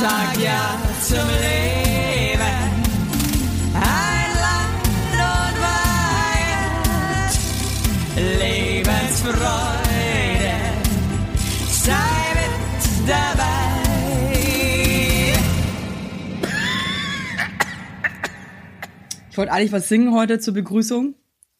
[0.00, 2.40] sag ja zum Leben.
[3.74, 5.56] Ein Land und
[6.36, 7.32] Weihend,
[8.40, 10.54] Lebensfreude,
[11.70, 13.52] sei mit dabei.
[19.30, 21.14] Ich wollte eigentlich was singen heute zur Begrüßung.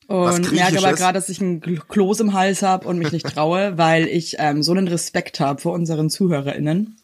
[0.06, 3.26] Und merke aber gerade, dass ich ein Gl- Kloß im Hals habe und mich nicht
[3.26, 6.98] traue, weil ich ähm, so einen Respekt habe vor unseren ZuhörerInnen,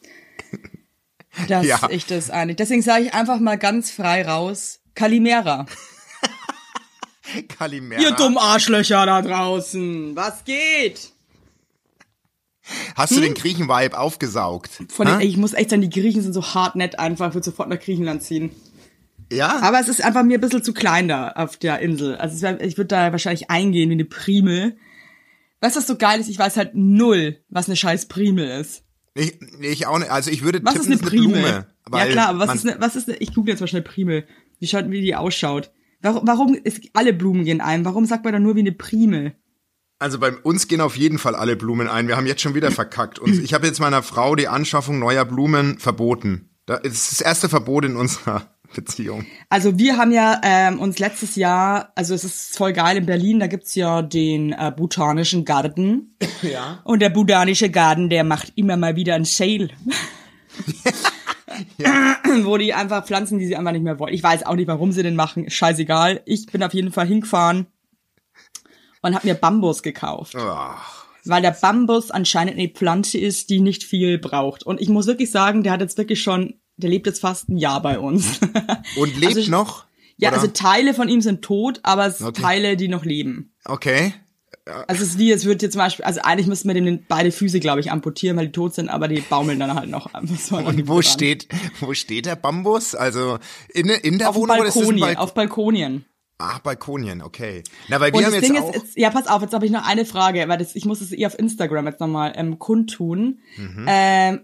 [1.49, 1.81] dass Ja.
[1.91, 2.57] ich das eigentlich.
[2.57, 5.67] Deswegen sage ich einfach mal ganz frei raus: Kalimera.
[7.49, 8.01] Kalimera.
[8.01, 10.17] Ihr dummen Arschlöcher da draußen.
[10.17, 11.13] Was geht?
[12.95, 14.71] Hast du den Griechen-Vibe aufgesaugt?
[14.79, 14.89] Hm?
[14.89, 17.29] Von den, ich muss echt sagen, die Griechen sind so hart nett einfach.
[17.29, 18.51] Ich würde sofort nach Griechenland ziehen.
[19.33, 19.61] ja?
[19.63, 22.17] Aber es ist einfach mir ein bisschen zu klein da auf der Insel.
[22.17, 24.77] Also wär, ich würde da wahrscheinlich eingehen wie eine Primel.
[25.61, 26.29] Weißt du, was so geil ist?
[26.29, 28.83] Ich weiß halt null, was eine scheiß Primel ist.
[29.15, 30.11] Ich, ich auch nicht.
[30.11, 31.43] Also ich würde Was tippen, ist eine Primel?
[31.43, 31.67] Blume.
[31.93, 34.27] ja klar, aber was ist eine, was ist eine, ich google jetzt mal schnell Primel.
[34.59, 35.71] Wie schaut, wie die ausschaut.
[36.03, 37.85] Warum, warum ist, alle Blumen gehen ein.
[37.85, 39.35] Warum sagt man dann nur wie eine Primel?
[39.99, 42.09] Also bei uns gehen auf jeden Fall alle Blumen ein.
[42.09, 43.19] Wir haben jetzt schon wieder verkackt.
[43.19, 46.51] Und ich habe jetzt meiner Frau die Anschaffung neuer Blumen verboten.
[46.65, 49.27] Das ist das erste Verbot in unserer Beziehung.
[49.49, 53.41] Also wir haben ja ähm, uns letztes Jahr, also es ist voll geil in Berlin,
[53.41, 56.17] da gibt's ja den äh, botanischen Garten.
[56.43, 56.81] Ja.
[56.85, 59.69] Und der botanische Garten, der macht immer mal wieder ein Sale.
[62.45, 64.15] Wo die einfach Pflanzen, die sie einfach nicht mehr wollen.
[64.15, 65.51] Ich weiß auch nicht, warum sie den machen.
[65.51, 66.23] Scheißegal.
[66.25, 67.67] Ich bin auf jeden Fall hingefahren
[69.03, 70.35] und habe mir Bambus gekauft.
[70.37, 74.63] Ach, Weil der Bambus anscheinend eine Pflanze ist, die nicht viel braucht.
[74.63, 77.57] Und ich muss wirklich sagen, der hat jetzt wirklich schon, der lebt jetzt fast ein
[77.59, 78.41] Jahr bei uns.
[78.97, 79.85] Und lebt Also noch?
[80.17, 80.39] ja, Oder?
[80.39, 82.43] also Teile von ihm sind tot, aber es sind Okay.
[82.43, 83.53] Teile, die noch leben.
[83.65, 84.15] Okay.
[84.87, 87.33] Also es ist wie, es wird jetzt zum Beispiel, also eigentlich müssten wir dem beide
[87.33, 90.13] Füße, glaube ich, amputieren, weil die tot sind, aber die baumeln dann halt noch.
[90.15, 91.03] Und wo dran.
[91.03, 91.49] steht,
[91.81, 92.95] wo steht der Bambus?
[92.95, 93.39] Also
[93.73, 95.23] in, in der Auf Wohnung oder ist Balkonien, Balkon?
[95.25, 96.05] auf Balkonien.
[96.39, 97.63] Ach, Balkonien, okay.
[97.89, 98.71] Na, weil wir Und haben das jetzt Ding auch.
[98.75, 101.01] ist, jetzt, ja, pass auf, jetzt habe ich noch eine Frage, weil das, ich muss
[101.01, 103.41] es eh auf Instagram jetzt nochmal ähm, kundtun.
[103.57, 103.85] Mhm.
[103.89, 104.41] Ähm,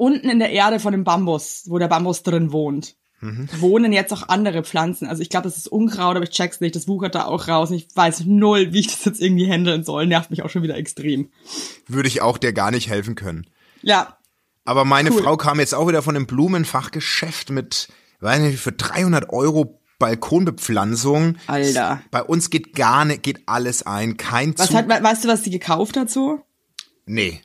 [0.00, 3.48] unten in der Erde von dem Bambus, wo der Bambus drin wohnt, Mhm.
[3.58, 5.06] wohnen jetzt auch andere Pflanzen.
[5.06, 6.74] Also ich glaube, das ist Unkraut, aber ich check's nicht.
[6.74, 7.68] Das wuchert da auch raus.
[7.70, 10.06] Und ich weiß null, wie ich das jetzt irgendwie handeln soll.
[10.06, 11.28] Nervt mich auch schon wieder extrem.
[11.86, 13.46] würde ich auch dir gar nicht helfen können.
[13.82, 14.16] Ja,
[14.64, 15.22] Aber meine Cool.
[15.22, 17.88] Frau kam jetzt auch wieder von einem Blumenfachgeschäft mit,
[18.20, 21.36] weiß nicht, für 300 Euro Balkonbepflanzung.
[21.46, 22.00] Alter.
[22.10, 24.76] Bei uns geht gar nicht, geht alles ein, kein Was Zug.
[24.76, 26.40] hat, we- weißt du, was sie gekauft hat so?
[27.06, 27.40] nee.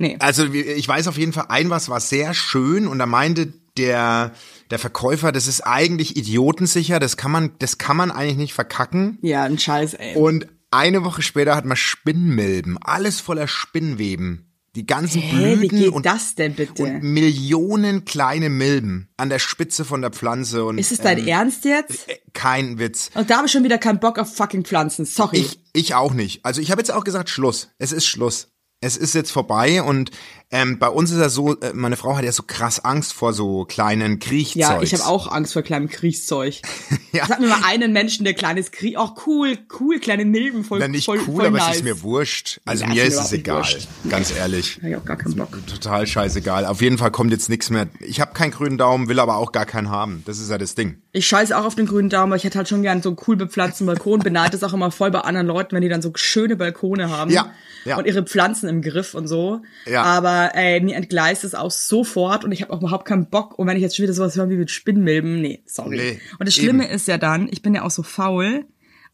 [0.00, 0.16] Nee.
[0.18, 4.32] Also ich weiß auf jeden Fall, ein was war sehr schön und da meinte der
[4.70, 9.18] der Verkäufer, das ist eigentlich idiotensicher, das kann man das kann man eigentlich nicht verkacken.
[9.20, 10.16] Ja, ein Scheiß, ey.
[10.16, 14.46] Und eine Woche später hat man Spinnmilben, alles voller Spinnweben.
[14.74, 16.82] Die ganzen Hä, wie Blüten geht und, das denn bitte?
[16.84, 21.28] und Millionen kleine Milben an der Spitze von der Pflanze und ist es dein ähm,
[21.28, 22.06] Ernst jetzt?
[22.32, 23.10] kein Witz.
[23.14, 25.04] Und da habe ich schon wieder keinen Bock auf fucking Pflanzen.
[25.04, 25.38] Sorry.
[25.38, 26.46] Ich, ich auch nicht.
[26.46, 27.68] Also ich habe jetzt auch gesagt, Schluss.
[27.78, 28.48] Es ist Schluss.
[28.80, 30.10] Es ist jetzt vorbei und
[30.52, 33.32] ähm, bei uns ist ja so, äh, meine Frau hat ja so krass Angst vor
[33.32, 34.58] so kleinen Kriechzeugs.
[34.68, 36.60] ja, ich habe auch Angst vor kleinem Kriegszeug.
[37.12, 37.26] Ja.
[37.26, 38.96] Sag mir mal einen Menschen, der kleines Krieg.
[38.96, 41.70] Auch cool, cool, kleine Milben, voll, Na, nicht voll, cool, voll aber nice.
[41.70, 42.60] es ist mir wurscht.
[42.64, 44.76] Also Ja, mir ist es egal, nicht ganz ehrlich.
[44.82, 45.48] Hab ich auch gar keinen Bock.
[45.66, 46.66] Total scheißegal.
[46.66, 47.88] Auf jeden Fall kommt jetzt nichts mehr.
[47.98, 50.22] Ich habe keinen grünen Daumen, will aber auch gar keinen haben.
[50.24, 51.02] Das ist ja das Ding.
[51.10, 53.18] Ich scheiße auch auf den grünen Daumen, aber ich hätte halt schon gern so einen
[53.26, 54.20] cool bepflanzten Balkon.
[54.24, 57.32] Beneide es auch immer voll bei anderen Leuten, wenn die dann so schöne Balkone haben.
[57.32, 57.50] Ja,
[57.84, 57.96] ja.
[57.96, 59.62] Und ihre Pflanzen im Griff und so.
[59.86, 60.04] Ja.
[60.04, 63.58] Aber ey, mir entgleist es auch sofort und ich habe auch überhaupt keinen Bock.
[63.58, 65.96] Und wenn ich jetzt schon wieder sowas höre wie mit Spinnmilben, nee, sorry.
[65.96, 66.94] Nee, und das Schlimme eben.
[66.94, 68.64] ist ja dann, ich bin ja auch so faul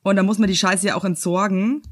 [0.03, 1.83] und da muss man die Scheiße ja auch entsorgen.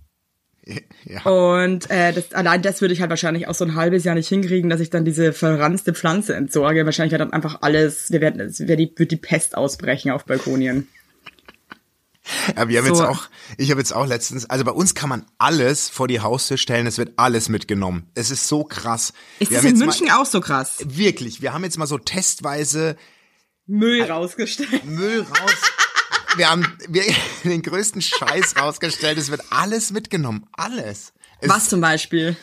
[1.05, 1.23] Ja.
[1.31, 4.29] Und äh, das, allein das würde ich halt wahrscheinlich auch so ein halbes Jahr nicht
[4.29, 6.87] hinkriegen, dass ich dann diese verranzte Pflanze entsorge.
[6.87, 10.25] Wahrscheinlich wird dann einfach alles, wir werden, es wird die, wird die Pest ausbrechen auf
[10.25, 10.89] Balkonien.
[12.57, 12.95] Ja, wir haben So.
[12.95, 16.21] jetzt auch, ich habe jetzt auch letztens, also bei uns kann man alles vor die
[16.21, 18.11] Haustür stellen, es wird alles mitgenommen.
[18.15, 19.13] Es ist so krass.
[19.39, 20.79] Ist wir das haben in München mal, auch so krass?
[20.85, 22.97] Wirklich, wir haben jetzt mal so testweise
[23.67, 24.85] Müll rausgestellt.
[24.85, 25.55] Müll raus.
[26.37, 27.03] wir haben wir,
[27.45, 29.19] den größten Scheiß rausgestellt.
[29.19, 30.47] Es wird alles mitgenommen.
[30.53, 31.13] Alles.
[31.41, 32.37] Es, Was zum Beispiel?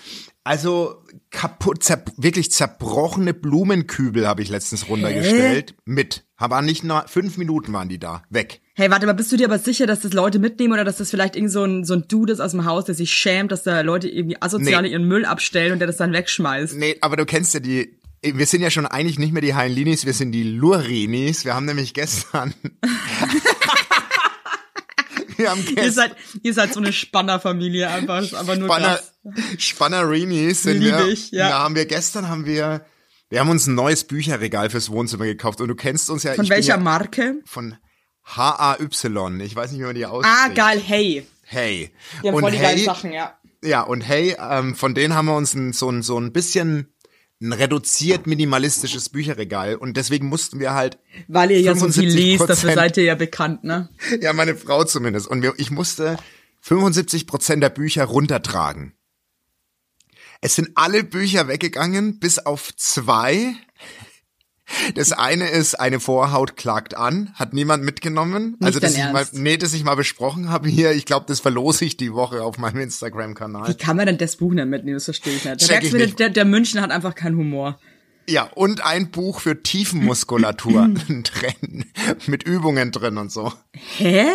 [0.43, 5.75] Also kaputt, zer, wirklich zerbrochene Blumenkübel habe ich letztens runtergestellt.
[5.85, 6.23] Mit.
[6.35, 8.23] Aber nicht nur fünf Minuten waren die da.
[8.31, 8.59] Weg.
[8.73, 11.11] Hey, warte mal, bist du dir aber sicher, dass das Leute mitnehmen oder dass das
[11.11, 13.61] vielleicht irgend so ein, so ein Dude ist aus dem Haus, der sich schämt, dass
[13.61, 14.93] da Leute irgendwie asoziale Nee.
[14.93, 16.75] ihren Müll abstellen und der das dann wegschmeißt?
[16.75, 17.99] Nee, aber du kennst ja die.
[18.23, 21.45] Wir sind ja schon eigentlich nicht mehr die Heinlinis, wir sind die Lurinis.
[21.45, 22.55] Wir haben nämlich gestern.
[25.37, 25.91] wir haben Ihr gestern.
[25.93, 29.10] seid, ihr seid so eine Spannerfamilie einfach, das einfach nur Spanner, krass.
[29.57, 31.07] Spannerinis sind wir.
[31.07, 31.49] ich, ja.
[31.49, 32.85] Da haben wir gestern haben wir
[33.29, 36.33] Wir haben uns ein neues Bücherregal fürs Wohnzimmer gekauft und du kennst uns ja.
[36.33, 37.35] Von welcher ja Marke?
[37.45, 37.77] Von
[38.23, 39.39] H-A-Y.
[39.41, 40.37] Ich weiß nicht, wie man die ausspricht.
[40.37, 41.25] Ah, geil, hey.
[41.43, 41.91] Hey.
[42.23, 43.37] Die haben und voll die geilen hey, Sachen, ja.
[43.63, 46.93] ja, und hey, ähm, von denen haben wir uns ein, so, ein, so ein bisschen
[47.41, 52.13] ein reduziert minimalistisches Bücherregal und deswegen mussten wir halt Weil ihr ja so viel 75%.
[52.13, 53.89] lest, dafür seid ihr ja bekannt, ne?
[54.21, 56.17] ja meine Frau zumindest und wir, ich musste
[56.61, 58.93] 75 Prozent der Bücher runtertragen.
[60.41, 63.55] Es sind alle Bücher weggegangen, bis auf zwei.
[64.95, 68.57] Das eine ist eine Vorhaut klagt an, hat niemand mitgenommen.
[68.61, 70.91] also dein das ich mal, nee, das ich mal besprochen habe hier.
[70.93, 73.67] Ich glaube, das verlose ich die Woche auf meinem Instagram-Kanal.
[73.69, 74.95] Wie kann man denn das Buch nicht mitnehmen?
[74.95, 75.69] Das verstehe ich nicht.
[75.69, 76.19] Da ich nicht.
[76.19, 77.79] der, der München hat einfach keinen Humor.
[78.29, 81.85] Ja, und ein Buch für Tiefenmuskulatur drin,
[82.27, 83.51] mit Übungen drin und so.
[83.73, 84.25] Hä?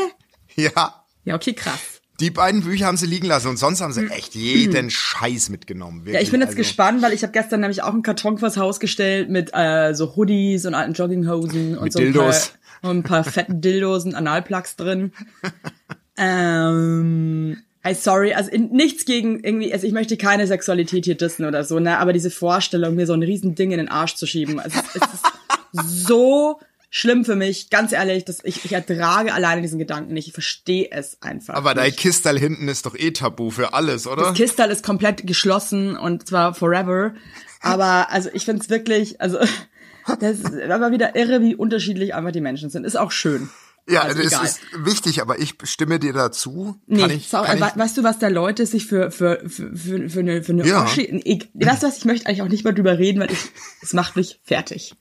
[0.54, 1.95] Ja, Ja, okay, krass.
[2.20, 6.00] Die beiden Bücher haben sie liegen lassen und sonst haben sie echt jeden Scheiß mitgenommen.
[6.00, 6.14] Wirklich.
[6.14, 8.56] Ja, ich bin jetzt Also, gespannt, weil ich habe gestern nämlich auch einen Karton vors
[8.56, 12.52] Haus gestellt mit äh, so Hoodies und alten Jogginghosen und so ein Dildos.
[12.80, 15.12] paar, und ein paar fetten Dildos und Analplugs drin.
[16.16, 21.44] ähm, hey, sorry, also in, nichts gegen irgendwie, also ich möchte keine Sexualität hier dissen
[21.44, 24.26] oder so, ne, aber diese Vorstellung, mir so ein riesen Ding in den Arsch zu
[24.26, 25.02] schieben, es ist, es
[25.82, 26.60] ist so
[26.96, 30.88] schlimm für mich, ganz ehrlich, dass ich, ich ertrage alleine diesen Gedanken nicht, ich verstehe
[30.90, 31.52] es einfach.
[31.52, 31.98] Aber dein nicht.
[31.98, 34.22] Kistal hinten ist doch eh tabu für alles, oder?
[34.22, 37.12] Das Kistal ist komplett geschlossen und zwar forever.
[37.60, 39.38] Aber also ich find's wirklich, also
[40.20, 42.84] das ist aber wieder irre, wie unterschiedlich einfach die Menschen sind.
[42.86, 43.50] Ist auch schön.
[43.86, 44.46] ja, also egal.
[44.46, 46.80] ist wichtig, aber ich stimme dir dazu.
[46.86, 49.76] Nee, kann ich, sau- kann ich, weißt du, was da Leute sich für für für,
[49.76, 50.84] für, für eine für eine Ja.
[50.84, 53.38] Oschi, ich, weißt du was, ich möchte eigentlich auch nicht mal drüber reden, weil ich
[53.82, 54.94] es macht mich fertig.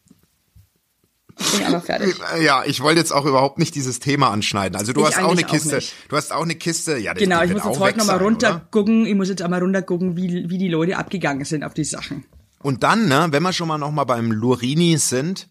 [1.40, 2.16] Ich bin einfach fertig.
[2.42, 4.78] ja, ich wollte jetzt auch überhaupt nicht dieses Thema anschneiden.
[4.78, 5.76] Also du Ich hast auch eine auch Kiste.
[5.76, 5.94] nicht.
[6.10, 6.98] du hast auch eine Kiste.
[6.98, 10.16] Ja, das- Genau, ich muss jetzt auch heute nochmal runtergucken, ich muss jetzt einmal runtergucken,
[10.18, 12.26] wie, wie die Leute abgegangen sind auf die Sachen.
[12.62, 15.50] Und dann, ne, wenn wir schon mal noch mal beim Lurini sind,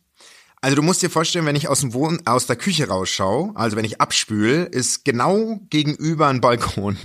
[0.61, 3.77] also du musst dir vorstellen, wenn ich aus dem Wohn aus der Küche rausschaue, also
[3.77, 6.97] wenn ich abspül, ist genau gegenüber ein Balkon.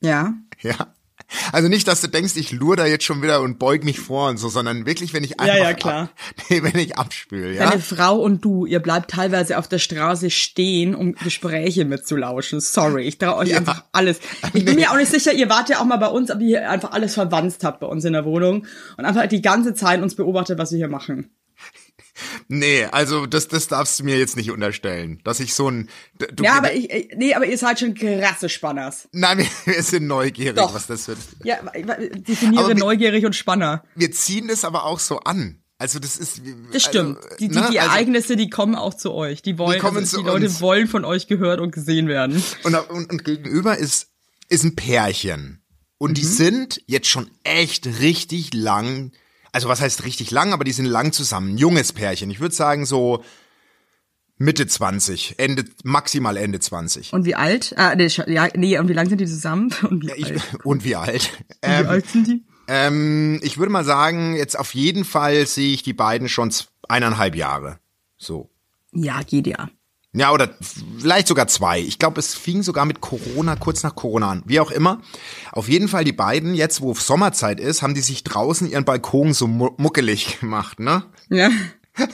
[0.00, 0.32] Ja.
[0.62, 0.94] Ja.
[1.52, 4.28] Also nicht, dass du denkst, ich lure da jetzt schon wieder und beug mich vor
[4.28, 6.02] und so, sondern wirklich, wenn ich einfach ja, klar.
[6.02, 6.10] Ab,
[6.50, 7.68] nee, wenn ich abspül, ja.
[7.70, 12.60] Deine Frau und du, ihr bleibt teilweise auf der Straße stehen, um Gespräche mitzulauschen.
[12.60, 13.58] Sorry, ich traue euch Ja.
[13.58, 14.18] einfach alles.
[14.54, 16.46] Ich bin mir auch nicht sicher, ihr wart ja auch mal bei uns, ob ihr
[16.46, 18.66] hier einfach alles verwanzt habt bei uns in der Wohnung
[18.96, 21.30] und einfach die ganze Zeit uns beobachtet, was wir hier machen.
[22.48, 25.88] Nee, also das, das darfst du mir jetzt nicht unterstellen, dass ich so ein,
[26.18, 29.08] du, Ja, aber ich, nee, aber ihr seid schon krasse Spanners.
[29.12, 30.74] nein, wir, sind neugierig, Doch.
[30.74, 31.18] was das wird.
[31.44, 31.56] Ja,
[32.14, 33.84] definiere wir- neugierig und Spanner.
[33.94, 35.56] Wir ziehen das aber auch so an.
[35.78, 36.42] Also das ist,
[36.74, 37.16] Das stimmt.
[37.16, 39.40] Also, die die, ne, die also- Ereignisse, die kommen auch zu euch.
[39.40, 40.60] Die wollen, Die also, die Leute uns.
[40.60, 42.42] wollen von euch gehört und gesehen werden.
[42.64, 44.08] Und, und, und gegenüber ist,
[44.50, 45.62] ist ein Pärchen.
[45.96, 46.14] Und Mhm.
[46.14, 49.12] die sind jetzt schon echt richtig lang,
[49.52, 51.54] also was heißt richtig lang, aber die sind lang zusammen.
[51.54, 52.30] Ein junges Pärchen.
[52.30, 53.24] Ich würde sagen so
[54.38, 57.12] Mitte 20, Ende, maximal Ende 20.
[57.12, 57.74] Und wie alt?
[57.76, 59.74] Ah, nee, ja, nee, und wie lang sind die zusammen?
[59.88, 60.42] Und wie, Ich, alt?
[60.64, 61.30] und wie alt?
[61.48, 62.42] wie Ähm, alt sind die?
[62.68, 66.52] ähm, ich würde mal sagen, jetzt auf jeden Fall sehe ich die beiden schon
[66.88, 67.80] eineinhalb Jahre.
[68.16, 68.50] So.
[68.92, 69.68] Ja, geht ja.
[70.12, 70.56] Ja, oder
[70.98, 71.78] vielleicht sogar zwei.
[71.78, 74.42] Ich glaube, es fing sogar mit Corona, kurz nach Corona an.
[74.44, 75.00] Wie auch immer.
[75.52, 79.32] Auf jeden Fall die beiden, jetzt wo Sommerzeit ist, haben die sich draußen ihren Balkon
[79.34, 81.04] so mu muckelig gemacht, ne?
[81.28, 81.50] Ja.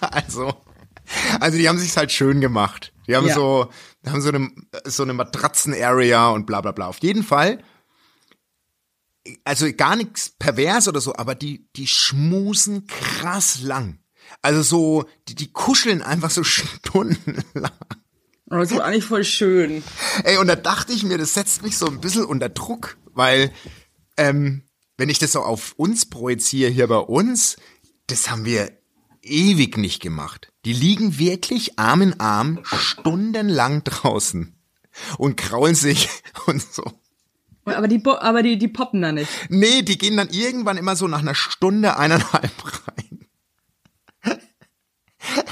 [0.00, 0.54] Also,
[1.40, 2.92] also die haben sich's halt schön gemacht.
[3.06, 3.34] Die haben Ja.
[3.34, 3.70] so,
[4.06, 4.50] haben so eine,
[4.84, 6.88] so eine Matratzen-Area und bla bla bla.
[6.88, 7.62] Auf jeden Fall,
[9.44, 13.98] also gar nichts pervers oder so, aber die, die schmusen krass lang.
[14.40, 17.72] Also so, die, die kuscheln einfach so stundenlang.
[18.48, 19.82] Aber das ist eigentlich voll schön.
[20.24, 23.50] Ey, und da dachte ich mir, das setzt mich so ein bisschen unter Druck, weil,
[24.18, 24.62] ähm,
[24.98, 27.56] wenn ich das so auf uns projiziere hier bei uns,
[28.08, 28.70] das haben wir
[29.22, 30.52] ewig nicht gemacht.
[30.64, 34.54] Die liegen wirklich Arm in Arm stundenlang draußen
[35.18, 36.08] und kraulen sich
[36.46, 36.84] und so.
[37.64, 39.30] Aber die, aber die, die poppen da nicht.
[39.48, 43.11] Nee, die gehen dann irgendwann immer so nach einer Stunde, eineinhalb rein.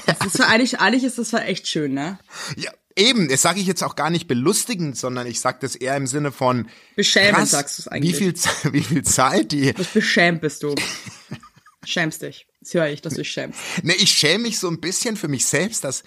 [0.07, 2.19] Das ist eigentlich, eigentlich ist das echt schön, ne?
[2.57, 5.97] Ja, eben, das sage ich jetzt auch gar nicht belustigend, sondern ich sag das eher
[5.97, 8.19] im Sinne von Beschämend krass, sagst du's eigentlich.
[8.19, 8.35] Wie viel,
[8.73, 10.75] wie viel Zeit die Beschämt bist du.
[11.85, 12.47] Schämst dich.
[12.61, 13.59] Das höre ich, dass du dich schämst.
[13.83, 16.03] Ne, ich schäme mich so ein bisschen für mich selbst, dass,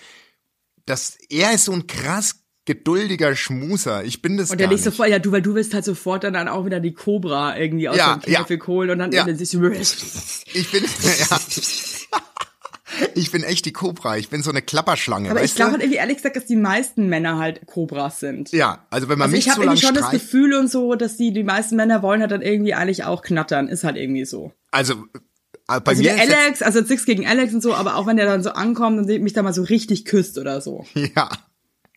[0.85, 4.05] dass er ist so ein krass geduldiger Schmuser.
[4.05, 4.83] Ich bin das Und der nicht.
[4.83, 7.89] sofort, ja, du, weil du willst halt sofort dann, dann auch wieder die Cobra irgendwie
[7.89, 9.25] aus Ja, dem Käfig holen und dann, ja.
[9.25, 9.67] dann siehst du,
[10.53, 11.39] Ich bin, ja.
[13.15, 14.17] Ich bin echt die Cobra.
[14.17, 15.29] Ich bin so eine Klapperschlange.
[15.29, 18.51] aber ich glaube halt irgendwie ehrlich gesagt, dass die meisten Männer halt Cobras sind.
[18.51, 20.69] Ja, also wenn man Also mich ich habe zu lang irgendwie schon das Gefühl und
[20.69, 23.67] so, dass die, die meisten Männer wollen halt dann irgendwie eigentlich auch knattern.
[23.67, 24.51] Ist halt irgendwie so.
[24.71, 24.93] Also
[25.67, 28.17] äh, bei Also mir Alex, also jetzt nichts gegen Alex und so, aber auch wenn
[28.17, 30.85] der dann so ankommt und mich da mal so richtig küsst oder so.
[30.93, 31.29] ja,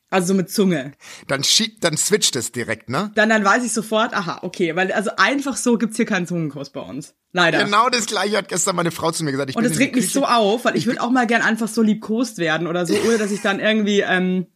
[0.08, 0.92] Also so mit Zunge.
[1.26, 3.10] dann schiebt, dann switcht es direkt, ne?
[3.16, 6.70] Dann, dann weiß ich sofort, aha, okay, weil also einfach so gibt's hier keinen Zungenkuss
[6.70, 7.14] bei uns.
[7.32, 7.64] Leider.
[7.64, 9.50] Genau das gleiche hat gestern meine Frau zu mir gesagt.
[9.50, 11.82] Ich Und das regt mich so auf, weil ich würde auch mal gern einfach so
[11.82, 14.46] liebkost werden oder so, ohne dass ich dann irgendwie ähm,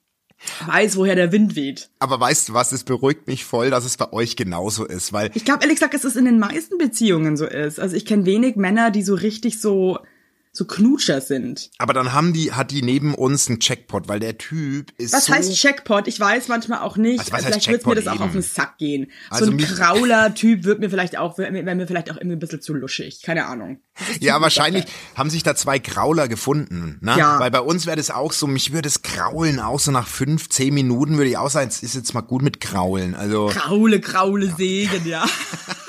[0.67, 1.91] weiß, woher der Wind weht.
[1.99, 5.31] Aber weißt du was, es beruhigt mich voll, dass es bei euch genauso ist, weil
[5.35, 7.81] Ich glaube ehrlich gesagt, dass es in den meisten Beziehungen so ist.
[7.81, 9.99] Also ich kenne wenig Männer, die so richtig so
[10.53, 11.71] so Knutscher sind.
[11.79, 15.27] aber dann haben die hat die neben uns einen Checkpot, weil der Typ ist Was
[15.27, 16.09] so heißt Checkpot?
[16.09, 17.21] Ich weiß manchmal auch nicht.
[17.21, 18.25] Also was vielleicht wird mir das auch eben?
[18.25, 19.11] auf den Sack gehen.
[19.31, 22.61] Also so ein Krauler-Typ wird mir vielleicht auch, wäre mir vielleicht auch irgendwie ein bisschen
[22.61, 23.23] zu luschig.
[23.23, 23.81] Keine Ahnung.
[24.19, 27.17] Ja, wahrscheinlich haben sich da zwei Grauler gefunden, ne?
[27.17, 27.39] Ja.
[27.39, 30.49] Weil bei uns wäre das auch so, mich würde es kraulen auch so nach fünf,
[30.49, 33.15] zehn Minuten würde ich auch sagen, es ist jetzt mal gut mit Kraulen.
[33.15, 35.25] Also Kraule, Kraule, Segen, ja.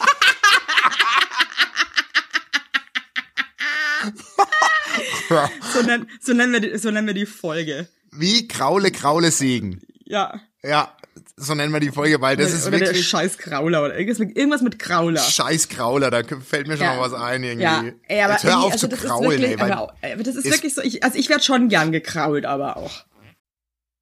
[5.74, 7.88] so, nennen, so, nennen wir die, so nennen wir die Folge.
[8.12, 9.82] wie Kraule, Kraule, Segen.
[10.06, 10.40] Ja.
[10.64, 10.96] Ja,
[11.38, 13.98] so nennen wir die Folge, weil das oder ist oder der wirklich scheiß Krauler oder
[13.98, 15.20] irgendwas mit, irgendwas mit Krauler.
[15.22, 16.96] scheiß Krauler, da fällt mir schon Ja.
[16.96, 17.64] mal was ein irgendwie.
[17.64, 19.94] Ja, ey, aber Jetzt hör auf also zu das kraulen, ist wirklich, ey, weil aber,
[20.04, 22.92] aber das ist, ist- wirklich so, ich, also ich werde schon gern gekrault, aber auch.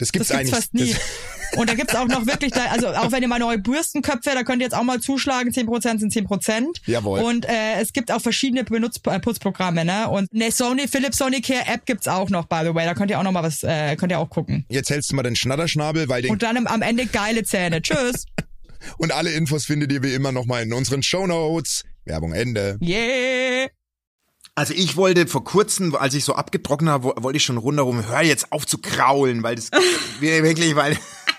[0.00, 0.94] Das gibt's Das gibt's fast nie.
[1.56, 4.44] Und da gibt's auch noch wirklich, da, also auch wenn ihr mal neue Bürstenköpfe, da
[4.44, 6.80] könnt ihr jetzt auch mal zuschlagen, 10% sind 10%.
[6.86, 7.20] Jawohl.
[7.20, 10.08] Und äh, es gibt auch verschiedene Benutz äh, Putzprogramme, ne?
[10.08, 12.86] Und eine Sony, Philips Sonicare App gibt's auch noch, by the way.
[12.86, 14.64] Da könnt ihr auch noch mal was, äh, könnt ihr auch gucken.
[14.68, 17.82] jetzt hältst du mal den Schnatterschnabel, weil den Und dann am, Ende geile Zähne.
[17.82, 18.26] Tschüss.
[18.96, 21.84] Und alle Infos findet ihr wie immer nochmal in unseren Shownotes.
[22.06, 22.78] Werbung Ende.
[22.80, 23.68] Yeah.
[24.54, 28.06] Also ich wollte vor kurzem, als ich so abgetrocknet habe, wo- wollte ich schon rundherum,
[28.06, 29.70] hör jetzt auf zu kraulen, weil das
[30.20, 30.98] wirklich, weil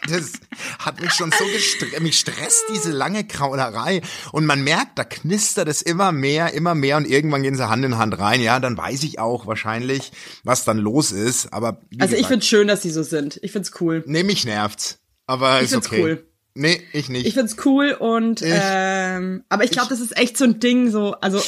[0.09, 0.31] das
[0.79, 4.01] hat mich schon so gestresst, mich stresst diese lange Kraulerei
[4.31, 7.85] und man merkt, da knistert es immer mehr, immer mehr und irgendwann gehen sie Hand
[7.85, 10.11] in Hand rein, ja, dann weiß ich auch wahrscheinlich,
[10.43, 13.39] was dann los ist, aber Also ich gesagt, find's schön, dass die so sind.
[13.43, 14.03] Ich find's cool.
[14.07, 16.01] nee, mich nervt's, aber Ich ist find's okay.
[16.01, 16.27] cool.
[16.55, 17.27] Nee, ich nicht.
[17.27, 20.89] Ich find's cool und Ich- ähm, aber ich glaube, das ist echt so ein Ding,
[20.89, 21.39] so, also,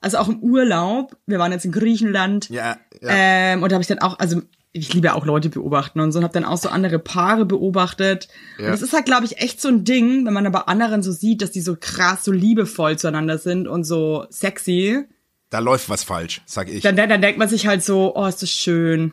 [0.00, 3.08] also auch im Urlaub, wir waren jetzt in Griechenland, ja, ja.
[3.10, 6.12] Ähm, und da habe ich dann auch, also ich liebe ja auch Leute beobachten und
[6.12, 8.28] so und habe dann auch so andere Paare beobachtet.
[8.58, 8.66] Ja.
[8.66, 11.12] Und das ist halt, glaube ich, echt so ein Ding, wenn man aber anderen so
[11.12, 15.04] sieht, dass die so krass, so liebevoll zueinander sind und so sexy,
[15.48, 16.82] da läuft was falsch, sag ich.
[16.82, 19.12] dann, dann, dann denkt man sich halt so, oh, ist das schön.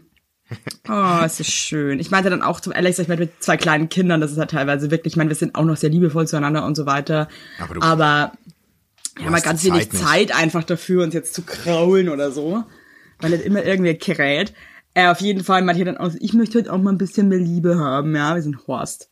[0.90, 2.00] Oh, ist das schön.
[2.00, 4.52] Ich meinte dann auch zum Alex, ich meinte mit zwei kleinen Kindern, das ist halt
[4.52, 7.30] teilweise wirklich, ich meine, wir sind auch noch sehr liebevoll zueinander und so weiter.
[7.60, 8.32] Aber du- aber
[9.15, 10.01] wir haben hast halt ganz wenig Zeit.
[10.01, 12.63] Zeit einfach dafür, uns jetzt zu kraulen oder so.
[13.20, 14.53] Weil halt immer irgendwer kräht.
[14.93, 16.98] Äh, auf jeden Fall meinte ich dann auch, so, ich möchte heute auch mal ein
[16.98, 19.10] bisschen mehr Liebe haben, ja, wir sind Horst.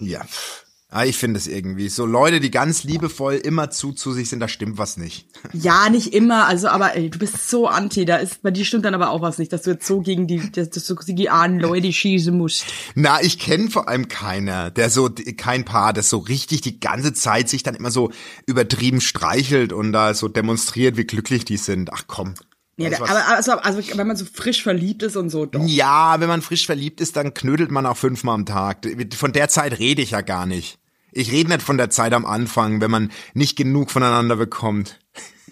[0.00, 0.65] Ja, pff.
[0.88, 1.88] Ah, ich finde es irgendwie.
[1.88, 5.26] So Leute, die ganz liebevoll immer zu zu sich sind, da stimmt was nicht.
[5.52, 8.84] Ja, nicht immer, also aber ey, du bist so anti, da ist, bei dir stimmt
[8.84, 11.16] dann aber auch was nicht, dass du jetzt so gegen die, dass du so gegen
[11.16, 12.66] die armen Leute schießen musst.
[12.94, 17.14] Na, ich kenne vor allem keiner, der so, kein Paar, das so richtig die ganze
[17.14, 18.10] Zeit sich dann immer so
[18.46, 21.92] übertrieben streichelt und da so demonstriert, wie glücklich die sind.
[21.92, 22.34] Ach komm.
[22.78, 25.64] Ja, was- aber also, also wenn man so frisch verliebt ist und so, doch.
[25.66, 28.86] ja, wenn man frisch verliebt ist, dann knödelt man auch fünfmal am Tag.
[29.16, 30.78] Von der Zeit rede ich ja gar nicht.
[31.12, 34.98] Ich rede nicht von der Zeit am Anfang, wenn man nicht genug voneinander bekommt.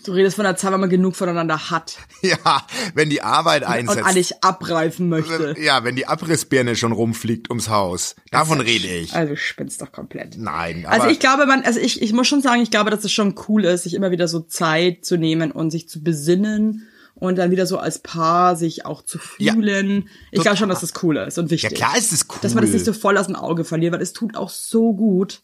[0.05, 3.69] Du redest von der Zeit, wenn man genug voneinander hat Ja, wenn die Arbeit und
[3.69, 4.05] einsetzt.
[4.05, 5.55] eigentlich abreifen möchte.
[5.59, 8.15] Ja, wenn die Abrissbirne schon rumfliegt ums Haus.
[8.31, 9.15] Davon rede ich.
[9.15, 10.37] Also spinnst doch komplett.
[10.37, 13.13] Nein, Also ich glaube, man, also ich, ich muss schon sagen, ich glaube, dass es
[13.13, 16.87] schon cool ist, sich immer wieder so Zeit zu nehmen und sich zu besinnen
[17.25, 20.09] und dann wieder so als Paar sich auch zu fühlen.
[20.31, 21.75] ich glaube schon, dass das cool ist und Ja, wichtig.
[21.75, 22.39] klar ist es cool.
[22.43, 24.93] Dass man das nicht so voll aus dem Auge verliert, weil es tut auch so
[24.95, 25.43] gut.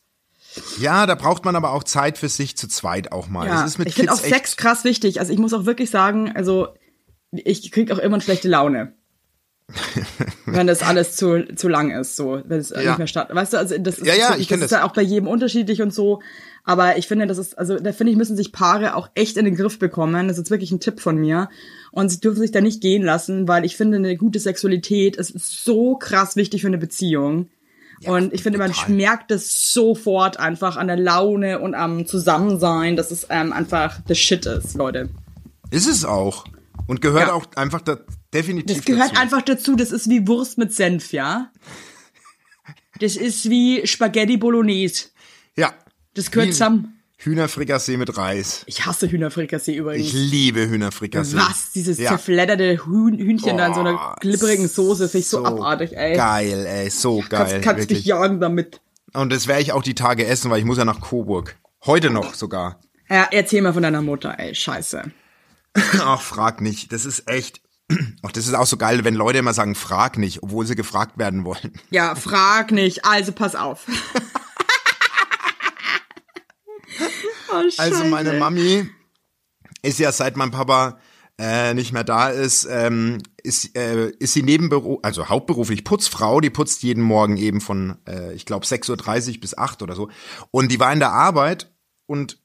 [0.78, 3.46] ja, da braucht man aber auch Zeit für sich zu zweit auch mal.
[3.46, 5.20] Ja, das ich finde auch Sex krass wichtig.
[5.20, 6.68] Also ich muss auch wirklich sagen, also
[7.32, 8.94] ich krieg auch immer schlechte Laune.
[10.46, 12.80] wenn das alles zu, zu lang ist, so, wenn es Ja.
[12.80, 13.28] nicht mehr statt.
[13.32, 14.80] Weißt du, also das ist, Ja, ja, das ich kenn ist das.
[14.80, 16.20] ja auch bei jedem unterschiedlich und so.
[16.70, 19.44] Aber ich finde, das ist, also da finde ich, müssen sich Paare auch echt in
[19.44, 20.28] den Griff bekommen.
[20.28, 21.48] Das ist wirklich ein Tipp von mir.
[21.90, 25.34] Und sie dürfen sich da nicht gehen lassen, weil ich finde, eine gute Sexualität ist
[25.64, 27.48] so krass wichtig für eine Beziehung.
[28.06, 33.10] und ich finde, man merkt es sofort einfach an der Laune und am Zusammensein, dass
[33.10, 35.08] es ähm, einfach the shit ist, Leute.
[35.72, 36.44] Ist es auch.
[36.86, 37.32] Und gehört Ja.
[37.34, 37.98] auch einfach da,
[38.32, 39.20] definitiv Das gehört dazu.
[39.20, 41.50] einfach dazu, das ist wie Wurst mit Senf, ja?
[43.00, 45.06] Das ist wie Spaghetti Bolognese.
[45.56, 45.72] Ja.
[46.14, 46.96] Das gehört zusammen.
[47.18, 48.62] Hühnerfrikassee mit Reis.
[48.66, 50.06] Ich hasse Hühnerfrikassee übrigens.
[50.06, 51.36] Ich liebe Hühnerfrikassee.
[51.36, 51.70] Was?
[51.72, 52.10] Dieses Ja.
[52.10, 55.94] zerfledderte Huhn, Hühnchen da in so einer Boah, glibberigen Soße, finde ich so, so abartig,
[55.94, 56.16] ey.
[56.16, 57.26] Geil, ey, so geil.
[57.30, 57.98] kannst kannst wirklich.
[57.98, 58.80] dich jagen damit.
[59.12, 61.56] Und das werde ich auch die Tage essen, weil ich muss ja nach Coburg.
[61.84, 62.80] Heute noch sogar.
[63.10, 65.02] Ja, erzähl mal von deiner Mutter, ey, scheiße.
[66.00, 66.90] Ach, frag nicht.
[66.92, 67.60] Das ist echt.
[68.22, 71.18] Ach, das ist auch so geil, wenn Leute immer sagen, frag nicht, obwohl sie gefragt
[71.18, 71.72] werden wollen.
[71.90, 73.86] Ja, frag nicht, also pass auf.
[77.52, 78.34] oh, Also meine.
[78.34, 78.88] Mami
[79.82, 80.98] ist ja seit mein Papa
[81.40, 86.50] äh, nicht mehr da ist, ähm, ist, äh, ist sie nebenberuf, also hauptberuflich Putzfrau, die
[86.50, 90.10] putzt jeden Morgen eben von, äh, ich glaube, 6.30 Uhr bis 8 oder so.
[90.50, 91.72] Und die war in der Arbeit
[92.04, 92.42] und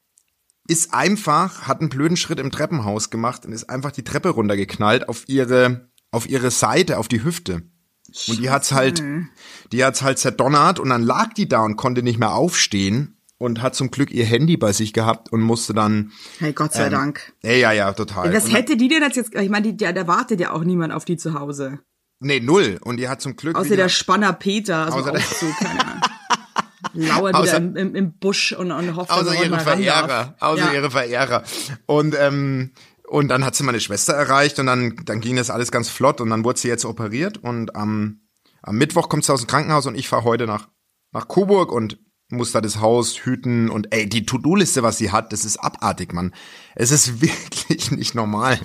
[0.66, 5.10] ist einfach, hat einen blöden Schritt im Treppenhaus gemacht und ist einfach die Treppe runtergeknallt
[5.10, 7.62] auf ihre, auf ihre Seite, auf die Hüfte.
[8.28, 9.02] Und die hat's halt,
[9.72, 13.60] die hat's halt zerdonnert und dann lag die da und konnte nicht mehr aufstehen und
[13.62, 16.92] hat zum Glück ihr Handy bei sich gehabt und musste dann, Hey, Gott sei ähm,
[16.92, 17.32] Dank.
[17.42, 18.32] ja, ja, ja, total.
[18.32, 21.16] Was hätte die denn jetzt, ich meine, die, da, wartet ja auch niemand auf die
[21.16, 21.80] zu Hause.
[22.20, 22.78] nee, null.
[22.82, 25.80] Und die hat zum Glück Außer wieder, der Spanner Peter, also Außer der- Aufzug, keine
[25.86, 26.00] Ahnung.
[26.94, 29.60] Lauert wieder Außer- im, im, im Busch und, und hofft, dass außer er ihre.
[29.60, 30.72] Verehrer, außer ja.
[30.72, 31.42] ihre Verehrer.
[31.86, 32.72] Und, ähm,
[33.06, 36.20] und dann hat sie meine Schwester erreicht und dann, dann ging das alles ganz flott
[36.22, 38.20] und dann wurde sie jetzt operiert und am,
[38.62, 40.68] am Mittwoch kommt sie aus dem Krankenhaus und ich fahre heute nach,
[41.12, 45.32] nach Coburg und muss da das Haus hüten und ey, die To-Do-Liste, was sie hat,
[45.32, 46.34] das ist abartig, Mann.
[46.74, 48.58] Es ist wirklich nicht normal.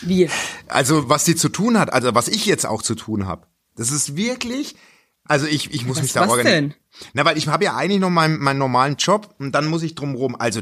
[0.00, 0.28] Wie?
[0.68, 3.90] Also, was sie zu tun hat, also was ich jetzt auch zu tun habe, das
[3.90, 4.76] ist wirklich,
[5.24, 6.70] also ich, ich muss Was- mich da was organisieren.
[6.70, 6.74] denn?
[7.12, 9.94] Na, weil ich habe ja eigentlich noch meinen, meinen normalen Job und dann muss ich
[9.96, 10.60] drumrum, also,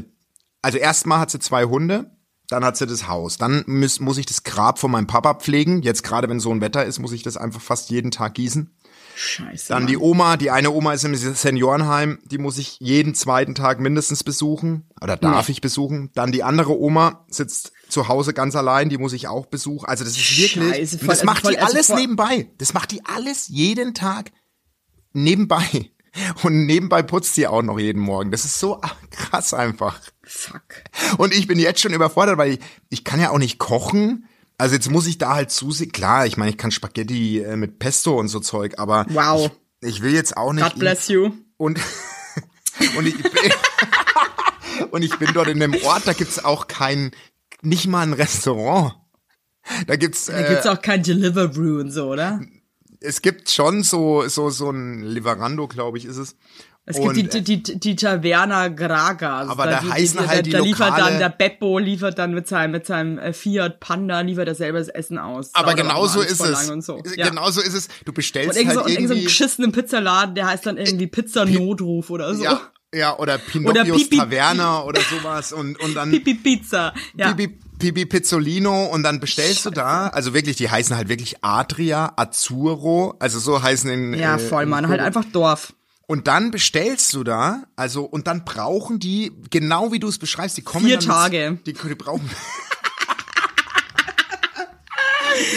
[0.61, 2.09] also erstmal hat sie zwei Hunde,
[2.49, 5.81] dann hat sie das Haus, dann muss, muss ich das Grab von meinem Papa pflegen.
[5.81, 8.75] Jetzt gerade, wenn so ein Wetter ist, muss ich das einfach fast jeden Tag gießen.
[9.15, 9.69] Scheiße.
[9.69, 9.87] Dann Mann.
[9.87, 14.23] die Oma, die eine Oma ist im Seniorenheim, die muss ich jeden zweiten Tag mindestens
[14.23, 16.09] besuchen oder darf ich besuchen.
[16.15, 19.85] Dann die andere Oma sitzt zu Hause ganz allein, die muss ich auch besuchen.
[19.85, 22.49] Also das ist wirklich, Scheiße, voll- das also macht voll- die also alles voll- nebenbei.
[22.57, 24.31] Das macht die alles jeden Tag
[25.13, 25.89] nebenbei.
[26.43, 28.29] Und nebenbei putzt sie auch noch jeden Morgen.
[28.31, 29.99] Das ist so krass einfach.
[30.21, 30.61] Fuck.
[31.17, 34.27] Und ich bin jetzt schon überfordert, weil ich, ich kann ja auch nicht kochen.
[34.63, 35.91] Also jetzt muss ich da halt zusehen.
[35.91, 39.51] Klar, ich meine, ich kann Spaghetti äh, mit Pesto und so Zeug, aber Wow.
[39.81, 40.63] ich, ich will jetzt auch nicht.
[40.63, 41.31] God bless you.
[41.57, 41.81] Und,
[42.97, 43.31] und, ich, bin,
[44.91, 47.11] und ich bin dort in einem Ort, da gibt's auch kein,
[47.61, 48.93] nicht mal ein Restaurant.
[49.85, 52.39] Da gibt's, Da äh, gibt's auch kein Deliveroo und so, oder?
[53.01, 56.37] es gibt schon so, so, so ein Lieferando, glaube ich, ist es.
[56.85, 59.41] Es Und, gibt die, die, die, die Taverna Graga.
[59.47, 62.33] Aber da die, heißen die, halt die da, da liefert dann, der Beppo liefert dann
[62.33, 65.51] mit seinem, mit seinem äh, Fiat Panda, liefert er selber das Essen aus.
[65.53, 66.69] aber genauso ist es.
[66.69, 67.01] Und so.
[67.15, 67.29] ja.
[67.29, 67.87] Genauso ist es.
[68.03, 69.23] Du Und bestellst so, halt und irgend so einen irgendwie.
[69.23, 72.43] beschissenen Pizzaladen, der heißt dann irgendwie Pizza-Notruf oder so.
[72.43, 72.59] ja,
[72.93, 76.93] ja, oder Pinocchios Pipi- Taverna oder sowas und, und dann Pipi Pizza.
[77.15, 77.31] Ja.
[77.31, 82.11] Pipi, Pipi Pizzolino und dann bestellst du da, also wirklich, die heißen halt wirklich Adria,
[82.17, 84.89] Azzurro, also so heißen in ja, äh, voll, in Mann.
[84.89, 85.07] Halt Coburg.
[85.17, 85.73] einfach Dorf.
[86.13, 90.55] Und dann bestellst du da, also und dann brauchen die, genau wie du es beschreibst,
[90.55, 91.57] die kommen Vier dann mit- Tage.
[91.65, 92.29] Die, die brauchen.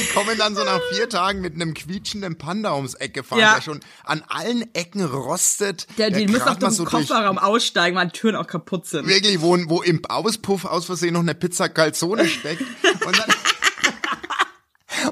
[0.00, 3.56] die kommen dann so nach vier Tagen mit einem quietschenden Panda ums Eck gefahren, Ja.
[3.56, 5.88] der schon an allen Ecken rostet.
[5.98, 9.06] Der, die müssen auf dem so Kofferraum aussteigen, weil die Türen auch kaputt sind.
[9.06, 12.62] Wirklich, wo, wo im Auspuff aus Versehen noch eine Pizza Calzone steckt.
[13.04, 13.34] Und dann,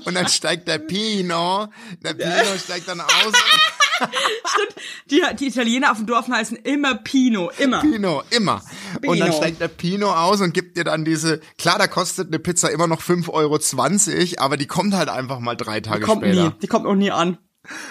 [0.06, 1.68] und dann steigt der Pino,
[2.00, 3.32] der Pino steigt dann aus.
[5.10, 7.80] Die, die Italiener auf dem Dorf heißen immer Pino, immer.
[7.80, 8.62] Pino, immer.
[9.06, 9.32] Und dann Pino.
[9.36, 12.86] steigt der Pino aus und gibt dir dann diese, klar, da kostet eine Pizza immer
[12.86, 16.44] noch 5,20 Euro, aber die kommt halt einfach mal drei Tage Kommt später.
[16.48, 17.38] nie, die kommt auch nie an.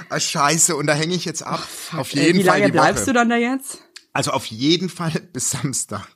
[0.09, 1.67] Ah, scheiße, und da hänge ich jetzt ab.
[1.97, 2.83] auf Ey, jeden wie Fall lange die Woche.
[2.87, 3.79] bleibst du dann da jetzt?
[4.11, 6.07] Also auf jeden Fall bis Samstag.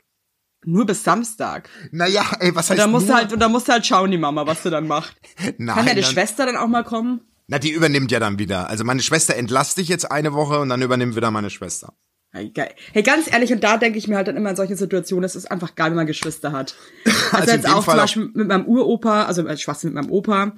[0.66, 1.70] Nur bis Samstag.
[1.92, 4.18] Naja, ey, was heißt Da musst du halt, und da musst du halt schauen, die
[4.18, 5.16] Mama, was du dann macht.
[5.58, 7.22] Nein, Kann deine dann- Schwester dann auch mal kommen?
[7.48, 8.70] Na, die übernimmt ja dann wieder.
[8.70, 11.94] Also meine Schwester entlasst dich jetzt eine Woche und dann übernimmt wieder meine Schwester.
[12.32, 12.74] Hey, geil.
[12.92, 15.36] Hey, ganz ehrlich, und da denke ich mir halt dann immer in solchen Situationen, es
[15.38, 16.76] ist einfach geil, wenn man Geschwister hat.
[17.32, 20.04] Also, Also jetzt auch Fall zum auch- Beispiel mit meinem Uropa, also äh, Schwachsinn mit
[20.04, 20.54] meinem Opa.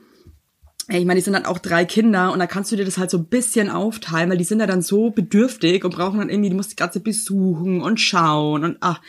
[0.87, 3.11] Ich meine, die sind dann auch drei Kinder und da kannst du dir das halt
[3.11, 6.49] so ein bisschen aufteilen, weil die sind ja dann so bedürftig und brauchen dann irgendwie,
[6.49, 8.99] die musst die ganze besuchen und schauen und ach.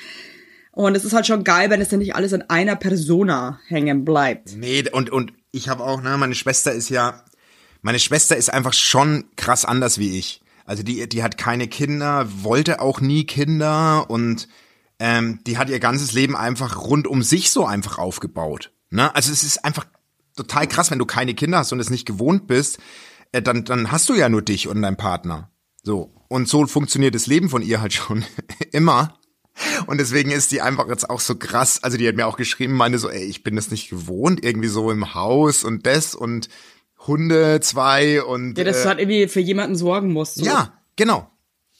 [0.72, 4.04] Und es ist halt schon geil, wenn es dann nicht alles an einer Persona hängen
[4.04, 4.54] bleibt.
[4.56, 7.24] Nee, und, und ich habe auch, ne, meine Schwester ist ja,
[7.82, 10.42] meine Schwester ist einfach schon krass anders wie ich.
[10.64, 14.48] Also die, die hat keine Kinder, wollte auch nie Kinder und
[14.98, 18.70] ähm, die hat ihr ganzes Leben einfach rund um sich so einfach aufgebaut.
[18.90, 19.14] Ne?
[19.14, 19.86] Also es ist einfach
[20.36, 22.78] total krass, wenn du keine Kinder hast und es nicht gewohnt bist,
[23.32, 25.50] äh, dann, dann hast du ja nur dich und deinen Partner.
[25.82, 26.14] So.
[26.28, 28.24] Und so funktioniert das Leben von ihr halt schon
[28.70, 29.16] immer.
[29.86, 31.82] Und deswegen ist die einfach jetzt auch so krass.
[31.82, 34.68] Also die hat mir auch geschrieben, meine so, ey, ich bin das nicht gewohnt, irgendwie
[34.68, 36.48] so im Haus und das und
[37.06, 40.36] Hunde zwei und Ja, dass äh, du halt irgendwie für jemanden sorgen musst.
[40.36, 40.44] So.
[40.44, 41.30] ja, genau.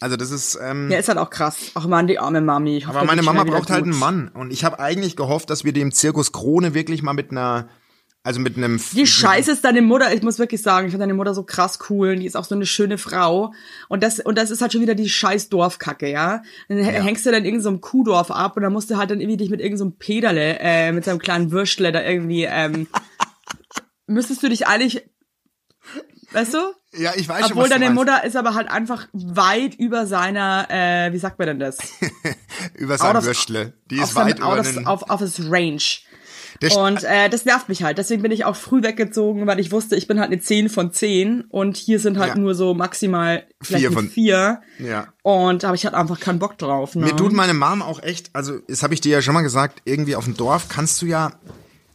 [0.00, 1.72] Also das ist ähm, Ja, ist halt auch krass.
[1.74, 2.78] Ach man, die arme Mami.
[2.78, 5.62] Ich hoffe, aber meine Mama braucht halt einen Mann und ich habe eigentlich gehofft, dass
[5.64, 7.68] wir dem Zirkus Krone wirklich mal mit einer
[8.22, 11.14] also mit einem Die Scheiße ist deine Mutter, ich muss wirklich sagen, ich finde deine
[11.14, 13.54] Mutter so krass cool, und die ist auch so eine schöne Frau.
[13.88, 16.42] Und das, und das ist halt schon wieder die scheiß Dorfkacke, ja.
[16.68, 19.10] Dann h- hängst du dann in irgendeinem so Kuhdorf ab und dann musst du halt
[19.10, 22.44] dann irgendwie dich mit irgendeinem so einem Pederle, äh, mit seinem kleinen Würstle da irgendwie,
[22.44, 22.88] ähm,
[24.10, 25.02] müsstest du dich eigentlich,
[26.32, 26.58] weißt du?
[26.92, 27.94] Ja, ich weiß schon, Obwohl was du deine.
[27.94, 31.78] Mutter ist aber halt einfach weit über seiner, äh, wie sagt man denn das?
[32.74, 33.74] über sein of- Würstle.
[33.90, 35.82] Die auf ist weit out über of, auf, auf his range.
[36.62, 37.96] Der- Und äh, das nervt mich halt.
[37.96, 40.92] Deswegen bin ich auch früh weggezogen, weil ich wusste, ich bin halt eine 10 von
[40.92, 42.38] 10 und hier sind halt Ja.
[42.38, 44.60] nur so maximal Vier von- 4.
[44.80, 45.06] Ja.
[45.22, 46.96] Und da habe ich halt einfach keinen Bock drauf.
[46.96, 47.06] Ne?
[47.06, 49.80] Mir tut meine Mom auch echt, also das habe ich dir ja schon mal gesagt,
[49.84, 51.32] irgendwie auf dem Dorf kannst du ja,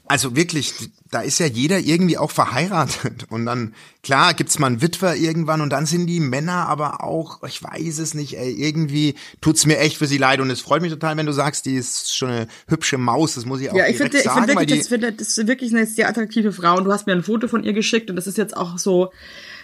[0.07, 0.73] also wirklich,
[1.09, 5.61] da ist ja jeder irgendwie auch verheiratet und dann, klar, gibt's mal einen Witwer irgendwann
[5.61, 9.79] und dann sind die Männer aber auch, ich weiß es nicht, ey, irgendwie tut's mir
[9.79, 12.29] echt für sie leid und es freut mich total, wenn du sagst, die ist schon
[12.29, 14.71] eine hübsche Maus, das muss ich auch ja, ich direkt finde, ich sagen, finde wirklich,
[14.73, 16.77] die, das, finde, das ist wirklich eine sehr attraktive Frau.
[16.77, 19.11] Und du hast mir ein Foto von ihr geschickt und das ist jetzt auch so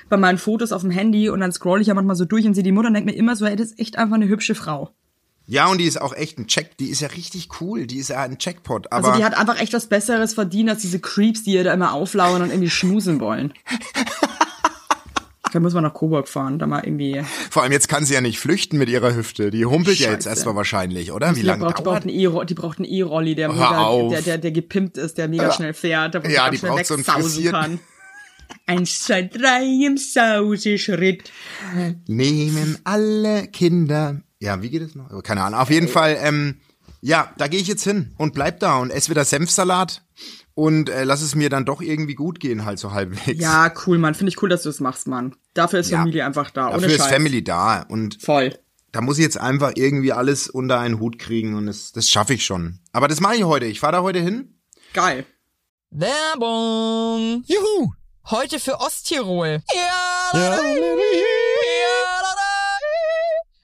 [0.09, 2.53] bei meinen Fotos auf dem Handy und dann scroll ich ja manchmal so durch und
[2.53, 4.55] sehe die Mutter und denke mir immer so, ey, das ist echt einfach eine hübsche
[4.55, 4.91] Frau.
[5.51, 8.09] Ja, und die ist auch echt ein Check, die ist ja richtig cool, die ist
[8.09, 11.43] ja ein Checkpot, aber Also die hat einfach echt was Besseres verdient als diese Creeps,
[11.43, 13.53] die ihr da immer auflauern und irgendwie schmusen wollen.
[15.53, 17.21] Da muss man nach Coburg fahren, da mal irgendwie.
[17.49, 20.19] vor allem jetzt kann sie ja nicht flüchten mit ihrer Hüfte, die humpelt ja jetzt
[20.23, 20.29] Scheiße.
[20.29, 21.31] erstmal wahrscheinlich, oder?
[21.35, 24.37] Wie Die lange braucht, die, dauert E-Ro- die braucht einen E-Rolli, der, mega, der, der,
[24.37, 27.03] der gepimpt ist, der mega schnell fährt, der Ja, die schnell braucht so einen
[27.51, 27.79] kann.
[28.65, 31.29] Eins, zwei, drei im Sauseschritt.
[32.07, 34.21] Nehmen alle Kinder.
[34.41, 35.21] Ja, wie geht es noch?
[35.23, 35.59] Keine Ahnung.
[35.59, 36.59] Auf jeden Fall, ähm,
[36.99, 40.03] ja, da gehe ich jetzt hin und bleib da und esse wieder Senfsalat
[40.55, 43.39] und äh, lass es mir dann doch irgendwie gut gehen, halt so halbwegs.
[43.39, 44.15] Ja, cool, Mann.
[44.15, 45.35] Finde ich cool, dass du das machst, Mann.
[45.53, 45.99] Dafür ist Ja.
[45.99, 46.65] Familie einfach da.
[46.71, 47.11] Dafür ohne ist Scheiß.
[47.11, 48.57] Family da und Voll.
[48.91, 52.33] da muss ich jetzt einfach irgendwie alles unter einen Hut kriegen und das, das schaffe
[52.33, 52.79] ich schon.
[52.93, 53.65] Aber das mache ich heute.
[53.67, 54.59] Ich fahre da heute hin.
[54.93, 55.25] Geil.
[55.91, 57.43] Werbung.
[57.45, 57.91] Juhu!
[58.29, 59.61] Heute für Osttirol.
[59.73, 60.39] Ja.
[60.39, 60.59] Ja.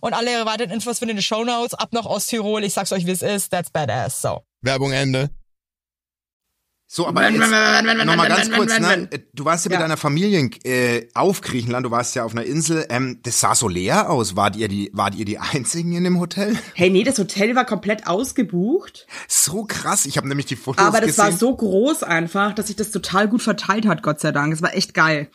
[0.00, 1.74] Und alle weiteren Infos findet ihr in den Show Notes.
[1.74, 2.64] Ab nach Osttirol.
[2.64, 3.50] Ich sag's euch, wie es ist.
[3.50, 4.22] That's badass.
[4.22, 4.42] So.
[4.62, 5.30] Werbung Ende.
[6.90, 9.10] So, aber jetzt nochmal ganz kurz, ne?
[9.34, 12.86] Du warst ja, mit deiner Familie äh, auf Griechenland, du warst ja auf einer Insel.
[12.88, 14.36] Ähm, das sah so leer aus.
[14.36, 16.56] Wart ihr die, wart ihr die einzigen in dem Hotel?
[16.74, 19.06] Hey, nee, das Hotel war komplett ausgebucht.
[19.28, 20.06] So krass.
[20.06, 21.24] Ich habe nämlich die Fotos Aber das gesehen.
[21.24, 24.54] war so groß einfach, dass sich das total gut verteilt hat, Gott sei Dank.
[24.54, 25.28] Es war echt geil.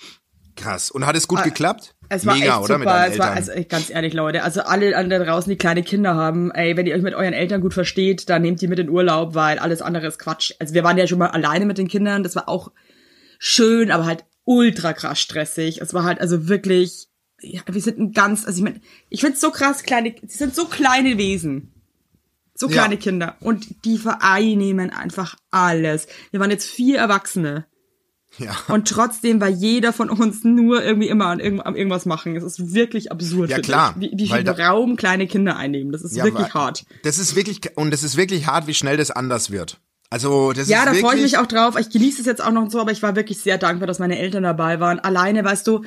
[0.55, 0.91] Krass.
[0.91, 1.95] Und hat es gut geklappt?
[2.09, 2.79] Es war Mega, echt oder?
[2.79, 3.07] super.
[3.07, 6.51] Es war, also, ganz ehrlich, Leute, also alle an da draußen, die kleine Kinder haben,
[6.51, 9.33] ey, wenn ihr euch mit euren Eltern gut versteht, dann nehmt die mit in Urlaub,
[9.33, 10.51] weil alles andere ist Quatsch.
[10.59, 12.71] Also wir waren ja schon mal alleine mit den Kindern, das war auch
[13.39, 15.81] schön, aber halt ultra krass stressig.
[15.81, 17.07] Es war halt also wirklich,
[17.41, 20.53] ja, wir sind ein ganz, also ich meine, ich find's so krass, kleine, sie sind
[20.55, 21.71] so kleine Wesen.
[22.55, 22.73] So Ja.
[22.73, 23.37] kleine Kinder.
[23.39, 26.07] Und die vereinnehmen einfach alles.
[26.29, 27.65] Wir waren jetzt vier Erwachsene.
[28.37, 28.55] Ja.
[28.67, 32.35] Und trotzdem war jeder von uns nur irgendwie immer an, irgend, an irgendwas machen.
[32.35, 33.49] Es ist wirklich absurd.
[33.49, 33.95] Ja, klar.
[33.97, 35.91] Wie, wie viel da- Raum kleine Kinder einnehmen.
[35.91, 36.85] Das ist Ja, wirklich weil- hart.
[37.03, 39.79] Das ist wirklich, und es ist wirklich hart, wie schnell das anders wird.
[40.09, 41.75] Also, das Ja, ist da freue ich mich auch drauf.
[41.79, 44.19] Ich genieße es jetzt auch noch so, aber ich war wirklich sehr dankbar, dass meine
[44.19, 44.99] Eltern dabei waren.
[44.99, 45.83] Alleine, weißt du,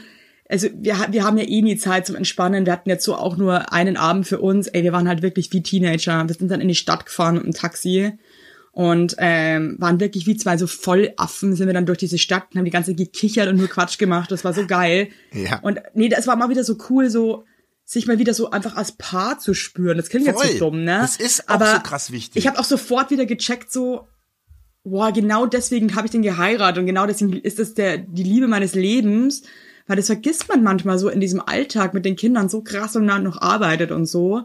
[0.49, 2.67] also wir, wir haben ja eh nie Zeit zum Entspannen.
[2.67, 4.69] Wir hatten jetzt so auch nur einen Abend für uns.
[4.69, 6.27] Ey, wir waren halt wirklich wie Teenager.
[6.29, 8.13] Wir sind dann in die Stadt gefahren mit dem Taxi
[8.77, 12.59] und ähm, waren wirklich wie zwei so Vollaffen, sind wir dann durch diese Stadt und
[12.59, 14.31] haben die ganze Zeit gekichert und nur Quatsch gemacht.
[14.31, 15.09] Das war so geil.
[15.33, 15.61] Ja.
[15.61, 17.45] Und nee, das war mal wieder so cool, so
[17.87, 19.97] sich mal wieder so einfach als Paar zu spüren.
[19.97, 20.53] Das klingt jetzt Voll.
[20.53, 20.99] so dumm, ne?
[21.01, 22.37] Das ist auch Aber so krass wichtig.
[22.37, 24.09] Ich habe auch sofort wieder gecheckt, so
[24.85, 28.47] boah, genau deswegen habe ich den geheiratet und genau deswegen ist das der die Liebe
[28.47, 29.41] meines Lebens,
[29.87, 33.07] weil das vergisst man manchmal so in diesem Alltag mit den Kindern so krass und
[33.07, 34.43] dann noch arbeitet und so.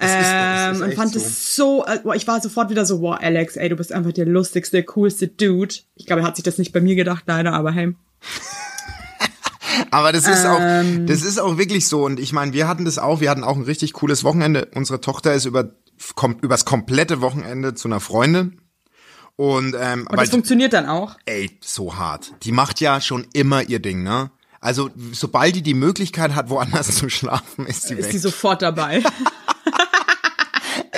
[0.00, 1.18] Ist- ist Ähm, und fand so.
[1.18, 4.26] es so, äh, ich war sofort wieder so, wow, Alex, ey, du bist einfach der
[4.26, 5.74] lustigste, coolste Dude.
[5.96, 7.94] Ich glaube, er hat sich das nicht bei mir gedacht, leider, aber hey.
[9.90, 10.50] Aber das ist Ähm.
[10.50, 12.04] auch, das ist auch wirklich so.
[12.04, 13.20] Und ich meine, wir hatten das auch.
[13.20, 14.68] Wir hatten auch ein richtig cooles Wochenende.
[14.74, 15.70] Unsere Tochter ist über,
[16.14, 18.60] kom, übers komplette Wochenende zu einer Freundin.
[19.36, 21.16] Und, ähm, Und das funktioniert dann auch.
[21.26, 22.32] ey, so hart.
[22.42, 24.30] Die macht ja schon immer ihr Ding, ne?
[24.60, 28.10] Also, sobald die die Möglichkeit hat, woanders zu schlafen, ist sie Ist weg.
[28.10, 29.02] die sofort dabei.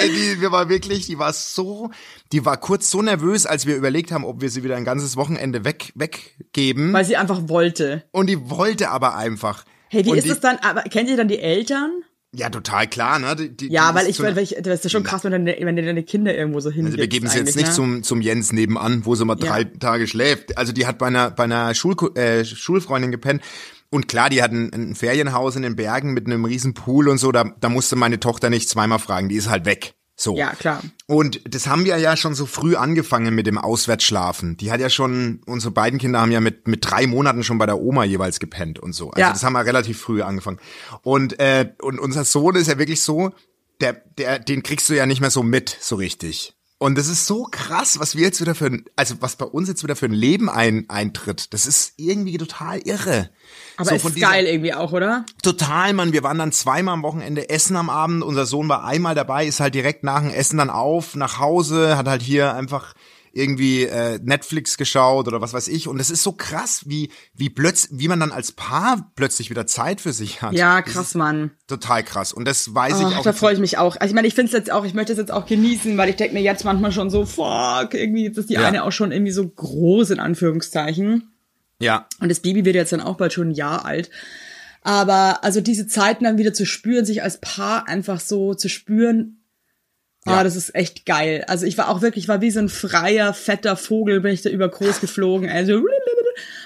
[0.00, 1.90] Ey, die, wir war wirklich, die war so,
[2.32, 5.16] die war kurz so nervös, als wir überlegt haben, ob wir sie wieder ein ganzes
[5.16, 6.92] Wochenende weg, weggeben.
[6.92, 8.04] weil sie einfach wollte.
[8.10, 9.64] Und die wollte aber einfach.
[9.88, 10.58] Hey, wie und ist die, das dann?
[10.58, 11.90] Aber kennt ihr dann die Eltern?
[12.32, 13.34] Ja, total klar, ne?
[13.34, 15.56] Die, die, Ja, weil ich, zu weil ich, das ist ja schon krass, wenn, deine,
[15.58, 16.92] wenn deine Kinder irgendwo so hingibst.
[16.92, 17.74] Also wir geben sie jetzt nicht ne?
[17.74, 19.68] zum, zum Jens nebenan, wo sie mal drei Ja.
[19.80, 20.56] Tage schläft.
[20.56, 23.42] Also die hat bei einer, bei einer Schul, äh, Schulfreundin gepennt.
[23.90, 27.18] Und klar, die hat ein, ein Ferienhaus in den Bergen mit einem riesen Pool und
[27.18, 27.32] so.
[27.32, 29.28] Da, da musste meine Tochter nicht zweimal fragen.
[29.28, 29.94] Die ist halt weg.
[30.16, 30.36] So.
[30.36, 30.82] Ja, klar.
[31.06, 34.56] Und das haben wir ja schon so früh angefangen mit dem Auswärtsschlafen.
[34.58, 37.64] Die hat ja schon, unsere beiden Kinder haben ja mit, mit drei Monaten schon bei
[37.66, 39.10] der Oma jeweils gepennt und so.
[39.10, 39.32] Also Ja.
[39.32, 40.58] das haben wir relativ früh angefangen.
[41.02, 43.30] Und, äh, und unser Sohn ist ja wirklich so,
[43.80, 46.54] der, der, den kriegst du ja nicht mehr so mit, so richtig.
[46.82, 49.68] Und das ist so krass, was wir jetzt wieder für ein, also was bei uns
[49.68, 51.52] jetzt wieder für ein Leben ein, eintritt.
[51.52, 53.28] Das ist irgendwie total irre.
[53.76, 55.26] Aber so ist von dieser- geil irgendwie auch, oder?
[55.42, 56.14] Total, Mann.
[56.14, 58.22] Wir waren dann zweimal am Wochenende essen am Abend.
[58.24, 61.98] Unser Sohn war einmal dabei, ist halt direkt nach dem Essen dann auf, nach Hause,
[61.98, 62.94] hat halt hier einfach
[63.32, 65.86] irgendwie äh, Netflix geschaut oder was weiß ich.
[65.88, 69.66] Und es ist so krass, wie wie plötz wie man dann als Paar plötzlich wieder
[69.66, 70.52] Zeit für sich hat.
[70.54, 71.52] Ja, krass, Mann.
[71.68, 72.32] Total krass.
[72.32, 73.22] Und das weiß ich Ach, auch.
[73.22, 73.96] da freue ich mich auch.
[73.96, 76.08] Also ich meine, ich finde es jetzt auch, ich möchte es jetzt auch genießen, weil
[76.08, 78.66] ich denke mir jetzt manchmal schon so, fuck, irgendwie jetzt ist die Ja.
[78.66, 81.30] eine auch schon irgendwie so groß in Anführungszeichen.
[81.78, 84.10] ja, Und das Baby wird jetzt dann auch bald schon ein Jahr alt.
[84.82, 89.39] Aber also diese Zeiten dann wieder zu spüren, sich als Paar einfach so zu spüren,
[90.26, 90.38] Ja.
[90.38, 91.44] ah, das ist echt geil.
[91.48, 94.42] Also ich war auch wirklich, ich war wie so ein freier, fetter Vogel, bin ich
[94.42, 95.48] da über groß geflogen.
[95.48, 95.82] Also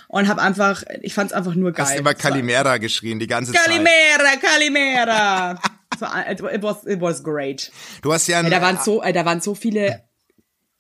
[0.09, 1.87] und habe einfach, ich fand es einfach nur geil.
[1.87, 3.65] hast immer Kalimera geschrien die ganze Zeit.
[3.65, 5.61] Kalimera, Kalimera.
[5.99, 6.07] so,
[6.49, 7.73] it, was, it was great.
[8.03, 10.03] Du hast ja, ein, Ey, da waren so, da waren so viele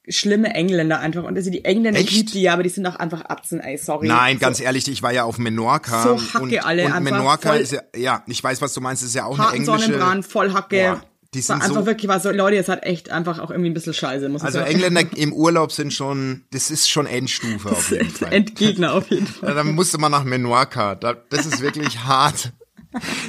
[0.09, 1.25] schlimme Engländer einfach.
[1.25, 2.13] Und also die Engländer Echt?
[2.13, 4.07] liebt die ja, aber die sind auch einfach Absen, ey, sorry.
[4.07, 6.03] Nein, so, ganz ehrlich, ich war ja auf Menorca.
[6.03, 9.03] So Hacke und, alle, und einfach Menorca ist ja, ja, ich weiß, was du meinst,
[9.03, 9.87] ist ja auch eine englische.
[9.87, 10.99] Sonnenbrand, voll Hacke.
[11.01, 11.03] Boah,
[11.35, 13.70] die war sind einfach so- wirklich, war so, Leute, jetzt hat echt einfach auch irgendwie
[13.70, 14.61] ein bisschen scheiße, muss Also.
[14.61, 18.33] Engländer im Urlaub sind schon, das ist schon Endstufe auf jeden Fall.
[18.33, 19.51] Endgegner auf jeden Fall.
[19.51, 20.94] Ja, dann musste man nach Menorca.
[20.94, 22.53] Da, das ist wirklich hart.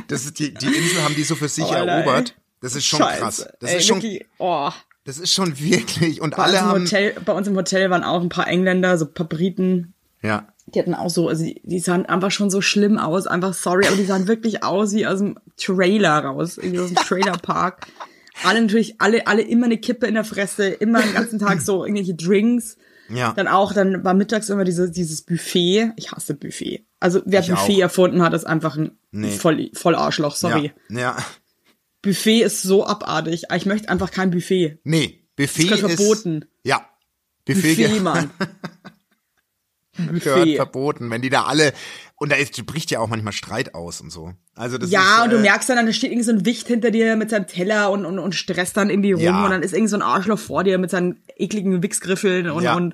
[0.08, 2.36] Das ist die, die Insel haben die so für sich Oh, Alter, erobert.
[2.62, 3.20] Das ist schon Scheiße.
[3.20, 3.48] krass.
[3.60, 4.70] Das Ey, ist schon, wirklich, oh.
[5.04, 6.22] das ist schon wirklich.
[6.22, 9.06] Und Bei alle haben, Hotel, bei uns im Hotel waren auch ein paar Engländer, so
[9.06, 9.94] ein paar Briten.
[10.22, 10.48] ja.
[10.68, 13.86] Die hatten auch so, also die, die sahen einfach schon so schlimm aus, einfach sorry,
[13.88, 17.88] aber die sahen wirklich aus wie aus dem Trailer raus, irgendwie aus dem Trailerpark.
[18.44, 21.86] Alle natürlich, alle, alle immer eine Kippe in der Fresse, immer den ganzen Tag so
[21.86, 22.78] irgendwelche Drinks.
[23.10, 23.32] Ja.
[23.34, 25.92] Dann auch, dann war mittags immer diese, dieses Buffet.
[25.96, 26.86] Ich hasse Buffet.
[27.00, 27.82] Also wer Ich Buffet auch.
[27.82, 29.30] erfunden hat, ist einfach ein Nee.
[29.32, 30.74] voll, voll Arschloch, sorry.
[30.90, 31.00] Ja.
[31.00, 31.18] ja.
[32.02, 33.44] Buffet ist so abartig.
[33.56, 34.80] Ich möchte einfach kein Buffet.
[34.84, 36.46] Nee, Buffet gehört ist verboten.
[36.64, 36.86] Ja.
[37.46, 38.32] Buffet, Buffet, Mann.
[40.24, 41.74] gehört verboten, wenn die da alle
[42.18, 44.34] und da ist, bricht ja auch manchmal Streit aus und so.
[44.56, 46.68] Also das Ja, ist, und du äh, merkst dann, da steht irgend so ein Wicht
[46.68, 49.44] hinter dir mit seinem Teller und, und, und stresst dann irgendwie rum Ja.
[49.44, 52.76] und dann ist irgend so ein Arschloch vor dir mit seinen ekligen Wichsgriffeln und, Ja.
[52.76, 52.94] und,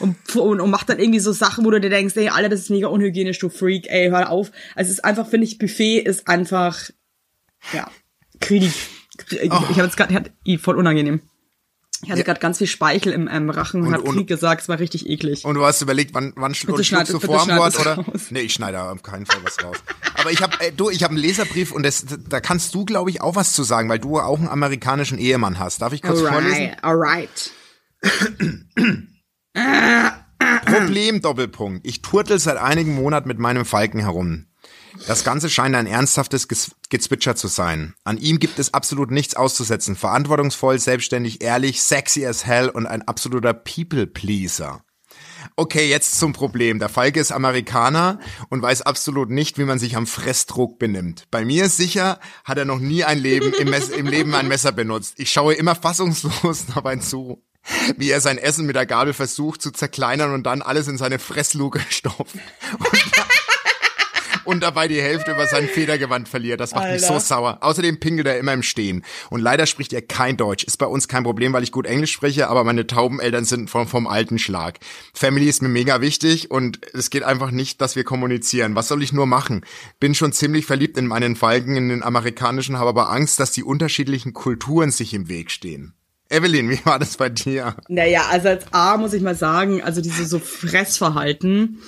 [0.00, 2.60] und, und, und macht dann irgendwie so Sachen, wo du dir denkst, ey, Alter, das
[2.60, 4.50] ist mega unhygienisch, du Freak, ey, hör auf.
[4.74, 6.78] Also es ist einfach, finde ich, Buffet ist einfach,
[7.74, 7.90] ja,
[8.40, 8.62] Krieg.
[9.30, 11.20] Ich, ich habe jetzt gerade, voll unangenehm.
[12.04, 12.24] Ich hatte Ja.
[12.24, 14.78] gerade ganz viel Speichel im ähm, Rachen und, Und- hab und- Krieg gesagt, es war
[14.80, 15.44] richtig eklig.
[15.44, 17.94] Und du hast überlegt, wann, wann schluckst du vor schneid Wort oder?
[17.94, 18.22] raus.
[18.30, 19.76] Nee, ich schneide auf keinen Fall was raus.
[20.14, 23.10] Aber ich habe, äh, du, ich habe einen Leserbrief und das, da kannst du, glaube
[23.10, 25.80] ich, auch was zu sagen, weil du auch einen amerikanischen Ehemann hast.
[25.80, 26.72] Darf ich kurz vorlesen?
[26.82, 27.50] alright.
[30.64, 31.86] Problem Doppelpunkt.
[31.86, 34.46] Ich turtel seit einigen Monaten mit meinem Falken herum.
[35.06, 37.94] Das Ganze scheint ein ernsthaftes Gezwitscher zu sein.
[38.04, 39.96] An ihm gibt es absolut nichts auszusetzen.
[39.96, 44.82] Verantwortungsvoll, selbstständig, ehrlich, sexy as hell und ein absoluter People-Pleaser.
[45.56, 46.78] Okay, jetzt zum Problem.
[46.78, 51.26] Der Falke ist Amerikaner und weiß absolut nicht, wie man sich am Fressdruck benimmt.
[51.30, 54.72] Bei mir sicher, hat er noch nie ein Leben im, Mess im Leben ein Messer
[54.72, 55.14] benutzt.
[55.18, 57.42] Ich schaue immer fassungslos dabei zu,
[57.96, 61.18] wie er sein Essen mit der Gabel versucht zu zerkleinern und dann alles in seine
[61.18, 62.36] Fressluke stopft.
[62.78, 63.12] Und,
[64.44, 66.60] und dabei die Hälfte über sein Federgewand verliert.
[66.60, 67.14] Das macht mich Alter.
[67.14, 67.58] so sauer.
[67.60, 69.04] Außerdem pinkelt er immer im Stehen.
[69.30, 70.64] Und leider spricht er kein Deutsch.
[70.64, 73.86] Ist bei uns kein Problem, weil ich gut Englisch spreche, aber meine Taubeneltern sind vom,
[73.86, 74.78] vom alten Schlag.
[75.14, 78.74] Family ist mir mega wichtig und es geht einfach nicht, dass wir kommunizieren.
[78.74, 79.64] Was soll ich nur machen?
[80.00, 83.64] Bin schon ziemlich verliebt in meinen Falken, in den amerikanischen, habe aber Angst, dass die
[83.64, 85.94] unterschiedlichen Kulturen sich im Weg stehen.
[86.32, 87.76] Evelyn, wie war das bei dir?
[87.88, 91.82] Naja, also als A muss ich mal sagen, also diese so Fressverhalten.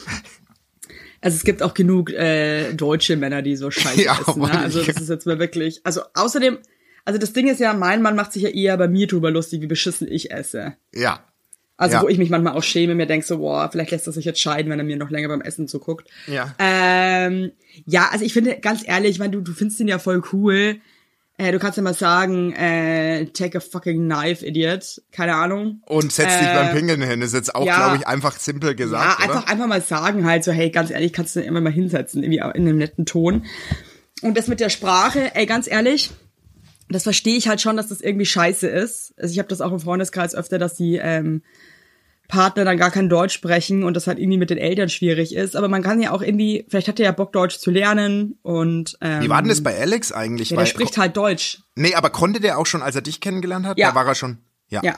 [1.25, 4.43] Also es gibt auch genug äh, deutsche Männer, die so scheiße Ja, essen.
[4.43, 4.59] Ne?
[4.61, 5.81] Also das ist jetzt mal wirklich.
[5.83, 6.59] Also außerdem,
[7.07, 9.63] also das Ding ist ja, mein Mann macht sich ja eher bei mir drüber lustig,
[9.63, 10.75] wie beschissen ich esse.
[10.95, 11.25] Ja.
[11.79, 12.03] Also Ja.
[12.03, 14.39] wo ich mich manchmal auch schäme, mir denk so, boah, vielleicht lässt er sich jetzt
[14.41, 16.09] scheiden, wenn er mir noch länger beim Essen zuguckt.
[16.27, 16.55] Ja.
[16.59, 17.53] Ähm,
[17.87, 20.77] ja, also ich finde, ganz ehrlich, ich meine, du, du findest ihn ja voll cool.
[21.37, 25.03] Äh, du kannst ja mal sagen, äh, take a fucking knife, idiot.
[25.11, 25.83] Keine Ahnung.
[25.87, 27.23] Und setz dich Äh, beim Pingeln hin.
[27.23, 27.77] Ist jetzt auch, ja.
[27.77, 29.19] glaube ich, einfach simpel gesagt.
[29.19, 29.37] Ja, oder?
[29.37, 32.39] einfach, einfach mal sagen halt so, hey, ganz ehrlich, kannst du immer mal hinsetzen, irgendwie
[32.39, 33.47] in einem netten Ton.
[34.23, 36.13] Und das mit der Sprache, ey, ganz ehrlich,
[36.89, 39.15] das verstehe ich halt schon, dass das irgendwie scheiße ist.
[39.19, 41.43] Also ich habe das auch im Freundeskreis öfter, dass die ähm,
[42.29, 45.57] Partner dann gar kein Deutsch sprechen und das halt irgendwie mit den Eltern schwierig ist.
[45.57, 48.97] Aber man kann ja auch irgendwie, vielleicht hat er ja Bock, Deutsch zu lernen und
[49.01, 50.51] ähm, Wie war denn das bei Alex eigentlich?
[50.51, 51.63] ja, Weil- der spricht halt Deutsch.
[51.75, 53.79] Nee, aber konnte der auch schon, als er dich kennengelernt hat?
[53.79, 53.91] Ja.
[53.91, 54.39] Da war er schon.
[54.69, 54.81] Ja.
[54.83, 54.97] Ja.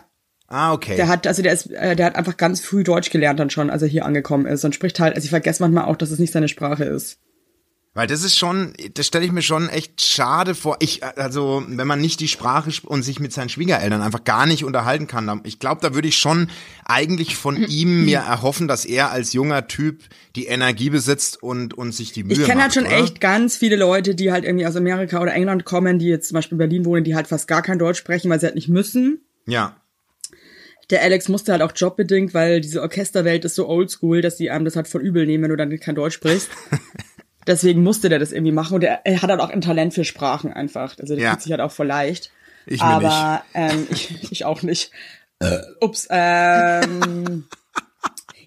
[0.49, 0.95] Ah, okay.
[0.95, 3.69] Der hat, also der ist, äh, der hat einfach ganz früh Deutsch gelernt dann schon,
[3.69, 6.21] als er hier angekommen ist und spricht halt, also ich vergesse manchmal auch, dass es
[6.21, 7.19] nicht seine Sprache ist.
[7.97, 10.77] Weil das ist schon, das stelle ich mir schon echt schade vor.
[10.81, 14.45] Ich, also, wenn man nicht die Sprache sp- und sich mit seinen Schwiegereltern einfach gar
[14.45, 16.51] nicht unterhalten kann, dann- ich glaube, da würde ich schon
[16.85, 20.03] eigentlich von ihm mir erhoffen, dass er als junger Typ
[20.37, 23.03] die Energie besitzt und, und sich die Mühe Ich kenne halt macht, schon oder?
[23.03, 26.35] echt ganz viele Leute, die halt irgendwie aus Amerika oder England kommen, die jetzt zum
[26.35, 28.69] Beispiel in Berlin wohnen, die halt fast gar kein Deutsch sprechen, weil sie halt nicht
[28.69, 29.23] müssen.
[29.47, 29.81] Ja.
[30.91, 34.67] Der Alex musste halt auch jobbedingt, weil diese Orchesterwelt ist so oldschool, dass die einem
[34.67, 36.51] das halt voll übel nehmen, wenn du dann kein Deutsch sprichst.
[37.47, 40.05] Deswegen musste der das irgendwie machen und er, er hat halt auch ein Talent für
[40.05, 40.97] Sprachen einfach.
[40.99, 41.31] Also der Ja.
[41.31, 42.31] fühlt sich halt auch voll leicht.
[42.67, 44.91] Ich mir Aber ähm, ich, ich auch nicht.
[45.81, 46.09] Ups.
[46.11, 47.45] Ähm,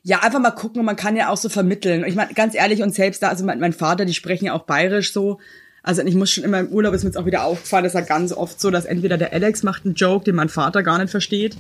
[0.04, 2.04] ja, einfach mal gucken und man kann ja auch so vermitteln.
[2.06, 4.64] Ich meine, ganz ehrlich, und selbst da, also mein, mein Vater, die sprechen ja auch
[4.64, 5.40] bayerisch so.
[5.82, 8.02] Also ich muss schon immer im Urlaub, ist mir jetzt auch wieder aufgefallen, ist ja
[8.02, 11.10] ganz oft so, dass entweder der Alex macht einen Joke, den mein Vater gar nicht
[11.10, 11.56] versteht,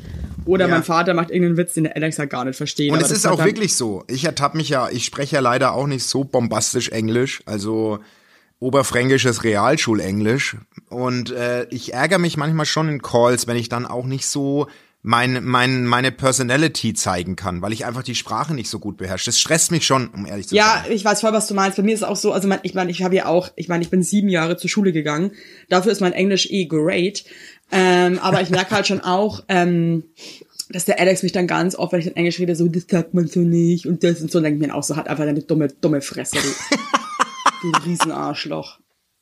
[0.45, 0.71] oder Ja.
[0.73, 2.91] mein Vater macht irgendeinen Witz, den der Alex halt gar nicht versteht.
[2.91, 4.03] Und es ist auch wirklich so.
[4.07, 7.99] Ich ertappe mich ja, ich spreche ja leider auch nicht so bombastisch Englisch, also
[8.59, 10.57] oberfränkisches Realschulenglisch.
[10.89, 14.67] Und äh, ich ärgere mich manchmal schon in Calls, wenn ich dann auch nicht so
[15.01, 19.27] mein, mein, meine Personality zeigen kann, weil ich einfach die Sprache nicht so gut beherrsche.
[19.27, 20.91] Das stresst mich schon, um ehrlich zu Ja, sein.
[20.91, 21.77] ich weiß voll, was du meinst.
[21.77, 23.69] Bei mir ist es auch so, also mein, ich meine, ich habe ja auch, ich
[23.69, 25.31] meine, ich bin sieben Jahre zur Schule gegangen.
[25.69, 27.23] Dafür ist mein Englisch eh great.
[27.71, 30.03] Ähm, aber ich merke halt schon auch, ähm,
[30.71, 33.13] dass der Alex mich dann ganz oft, wenn ich in Englisch rede, so, das sagt
[33.13, 35.41] man so nicht und das und so, denke ich mir auch so, hat einfach eine
[35.41, 38.79] dumme, dumme Fresse, du, du Riesenarschloch.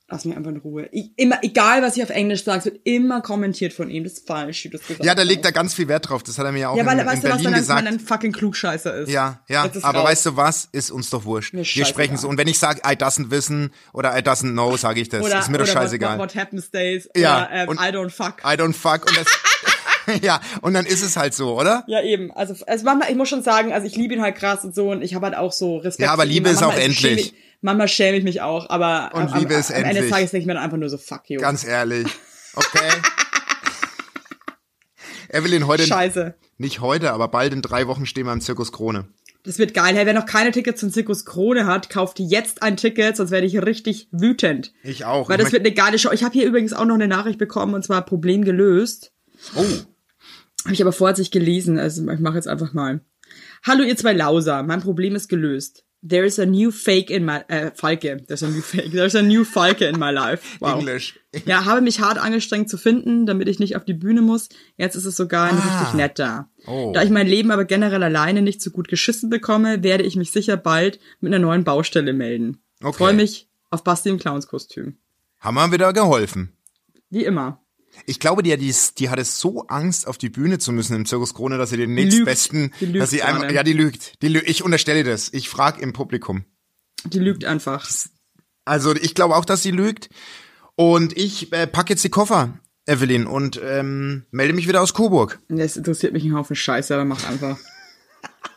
[0.09, 0.87] Lass mich einfach in Ruhe.
[0.93, 4.05] Ich, immer, egal was ich auf Englisch sage, es wird immer kommentiert von ihm.
[4.05, 6.23] Das ist falsch, wie du das gesagt Ja, da legt er ganz viel Wert drauf.
[6.23, 7.59] Das hat er mir ja auch Ja, weil, in, in weißt du was, Berlin er,
[7.59, 7.79] gesagt.
[7.81, 9.09] wenn ein fucking Klugscheißer ist.
[9.09, 10.07] Ja, ja, aber raus.
[10.07, 10.69] weißt du was?
[10.71, 11.53] Ist uns doch wurscht.
[11.53, 12.29] Mir Wir sprechen so.
[12.29, 15.25] Und wenn ich sage, I doesn't wissen oder I doesn't know, sage ich das.
[15.25, 16.17] Oder, ist mir doch scheißegal.
[16.17, 17.09] What, what happens stays.
[17.13, 18.35] Ja, Oder ähm, und- I don't fuck.
[18.45, 19.09] I don't fuck.
[19.09, 21.83] Und das, ja, und dann ist es halt so, oder?
[21.87, 22.31] Ja, eben.
[22.31, 24.89] Also, also manchmal, ich muss schon sagen, also ich liebe ihn halt krass und so
[24.91, 26.05] und ich habe halt auch so Respekt.
[26.05, 26.23] Ja, aber.
[26.23, 27.33] Liebe ist auch endlich.
[27.61, 30.09] Manchmal schäme ich mich auch, aber Und am, Liebe am, ist am Ende des.
[30.09, 31.39] Tages denke ich mir dann einfach nur so, fuck you.
[31.39, 32.07] Ganz ehrlich.
[32.55, 32.89] Okay.
[35.29, 36.35] Evelyn, heute, Scheiße.
[36.57, 39.07] nicht heute, aber bald in drei Wochen stehen wir im Zirkus Krone.
[39.43, 39.95] Das wird geil.
[39.95, 43.47] Hey, wer noch keine Tickets zum Zirkus Krone hat, kauft jetzt ein Ticket, sonst werde
[43.47, 44.73] ich richtig wütend.
[44.83, 45.29] Ich auch.
[45.29, 46.11] Weil Ich das wird eine geile Show.
[46.11, 49.13] Ich habe hier übrigens auch noch eine Nachricht bekommen und zwar Problem gelöst.
[49.55, 49.63] oh,
[50.65, 53.01] Habe ich aber vorher nicht gelesen, also ich mache jetzt einfach mal.
[53.65, 55.85] Hallo ihr zwei Lauser, mein Problem ist gelöst.
[56.07, 58.23] There is a new fake in my äh, Falke.
[58.27, 58.91] There's a new fake.
[58.91, 60.57] There's a new Falke in my life.
[60.59, 60.79] Wow.
[60.79, 61.19] Englisch.
[61.45, 64.49] Ja, habe mich hart angestrengt zu finden, damit ich nicht auf die Bühne muss.
[64.77, 66.49] Jetzt ist es sogar ein richtig netter.
[66.65, 66.91] Oh.
[66.93, 70.31] Da ich mein Leben aber generell alleine nicht so gut geschissen bekomme, werde ich mich
[70.31, 72.61] sicher bald mit einer neuen Baustelle melden.
[72.81, 72.97] Okay.
[72.97, 74.97] Freue mich auf Basti im Clownskostüm.
[75.39, 76.53] Haben wir wieder geholfen.
[77.09, 77.61] Wie immer.
[78.05, 81.33] Ich glaube, die, die, die hatte so Angst, auf die Bühne zu müssen im Zirkus
[81.33, 83.53] Krone, dass sie den nächstbesten, lügt dass sie gerade.
[83.53, 84.21] ja, die lügt.
[84.21, 84.49] Die lügt.
[84.49, 85.33] Ich unterstelle das.
[85.33, 86.45] Ich frage im Publikum.
[87.05, 87.89] Die lügt einfach.
[88.65, 90.09] Also ich glaube auch, dass sie lügt.
[90.75, 95.39] Und ich äh, packe jetzt die Koffer, Evelyn, und ähm, melde mich wieder aus Coburg.
[95.49, 97.57] Das interessiert mich ein Haufen Scheiße, aber mach einfach.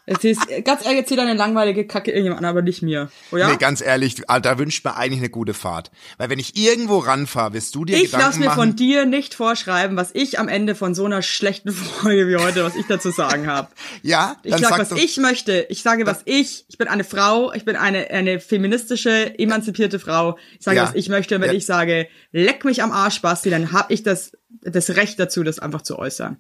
[0.06, 3.10] Erzähl's, ganz ehrlich, erzähl deine langweilige Kacke irgendjemand, aber nicht mir.
[3.30, 3.48] Oh ja?
[3.48, 5.90] Nee, ganz ehrlich, da wünscht mir eigentlich eine gute Fahrt.
[6.18, 8.56] Weil wenn ich irgendwo ranfahre, wirst du dir ich Gedanken lass mir machen.
[8.56, 12.64] von dir nicht vorschreiben, was ich am Ende von so einer schlechten Folge wie heute,
[12.64, 13.68] was ich dazu sagen habe.
[14.02, 15.66] ja, Ich sag was doch, ich möchte.
[15.68, 16.64] Ich sage, was ich.
[16.68, 17.52] Ich bin eine Frau.
[17.52, 20.38] Ich bin eine, eine feministische, emanzipierte Frau.
[20.58, 20.84] Ich sage, Ja.
[20.84, 21.36] was ich möchte.
[21.36, 21.56] Und wenn Ja.
[21.56, 24.32] ich sage, leck mich am Arsch, Basti, dann habe ich das,
[24.62, 26.38] das Recht dazu, das einfach zu äußern.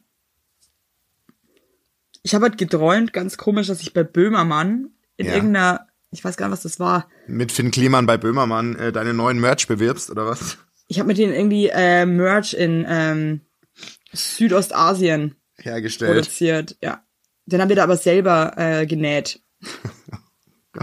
[2.22, 5.34] Ich habe halt geträumt, ganz komisch, dass ich bei Böhmermann in Ja.
[5.34, 7.08] irgendeiner, ich weiß gar nicht, was das war.
[7.26, 10.58] mit Finn Kliman bei Böhmermann äh, deine neuen Merch bewirbst, oder was?
[10.88, 13.40] Ich habe mit denen irgendwie äh, Merch in ähm,
[14.12, 16.12] Südostasien Hergestellt.
[16.12, 16.76] produziert.
[16.82, 17.04] Ja.
[17.46, 19.40] Den haben wir da aber selber äh, genäht.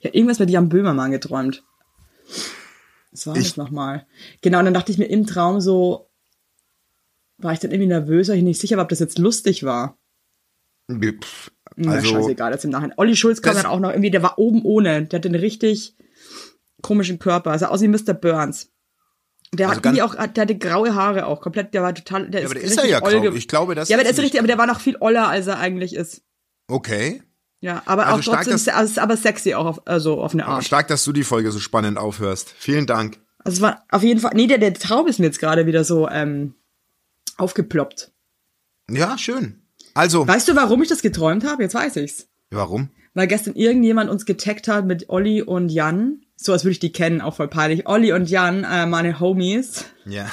[0.00, 1.64] ja, irgendwas mit Jan Böhmermann geträumt.
[3.12, 4.06] Was war Ich- das nochmal?
[4.42, 6.07] Genau, und dann dachte ich mir im Traum so,
[7.38, 9.98] war ich dann irgendwie nervös, weil ich nicht sicher war, ob das jetzt lustig war.
[10.90, 12.94] Pff, Na, Also, scheißegal, jetzt im Nachhinein.
[12.98, 15.04] Olli Schulz kam Das- dann auch noch irgendwie, der war oben ohne.
[15.04, 15.94] Der hatte einen richtig
[16.82, 17.50] komischen Körper.
[17.52, 18.14] Also aus wie Mr.
[18.14, 18.70] Burns.
[19.54, 22.40] Der Also hat irgendwie auch, der hatte graue Haare auch, komplett, der war total, der
[22.40, 23.34] Ja, ist aber der ist richtig ja grau.
[23.34, 25.28] Ich glaube, das Ja, aber der ist ist richtig, aber der war noch viel oller,
[25.28, 26.22] als er eigentlich ist.
[26.68, 27.22] okay.
[27.60, 30.46] Ja, aber Also auch stark, trotzdem, dass- also, aber sexy auch auf, also auf eine
[30.46, 30.62] Art.
[30.64, 32.54] Stark, dass du die Folge so spannend aufhörst.
[32.56, 33.18] Vielen Dank.
[33.38, 35.82] Also es war auf jeden Fall, nee, der, der Traum ist mir jetzt gerade wieder
[35.82, 36.54] so ähm,
[37.38, 38.12] aufgeploppt.
[38.90, 39.62] Ja, schön.
[39.94, 41.62] Also, Weißt du, warum ich das geträumt habe?
[41.62, 42.28] Jetzt weiß ich's.
[42.50, 42.90] warum?
[43.14, 46.20] Weil gestern irgendjemand uns getaggt hat mit Olli und Jan.
[46.36, 47.88] So als würde ich die kennen, auch voll peinlich.
[47.88, 49.84] Olli und Jan, äh, meine Homies.
[50.04, 50.30] Ja.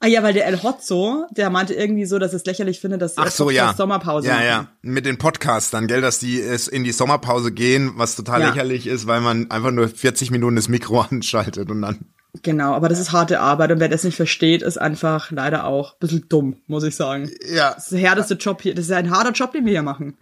[0.00, 3.16] Ah ja, weil der El Hotzo, der meinte irgendwie so, dass es lächerlich findet, dass
[3.16, 3.72] Ach so, ja.
[3.72, 4.46] Sommerpause Ja, machen.
[4.46, 4.68] ja.
[4.82, 8.48] Mit den Podcastern, gell, dass die es in die Sommerpause gehen, was total Ja.
[8.50, 12.04] lächerlich ist, weil man einfach nur 40 Minuten das Mikro anschaltet und dann.
[12.42, 15.92] Genau, aber das ist harte Arbeit und wer das nicht versteht, ist einfach leider auch
[15.92, 17.30] ein bisschen dumm, muss ich sagen.
[17.48, 17.74] Ja.
[17.74, 18.74] Das ist der härteste Job hier.
[18.74, 20.16] Das ist ein harter Job, den wir hier machen.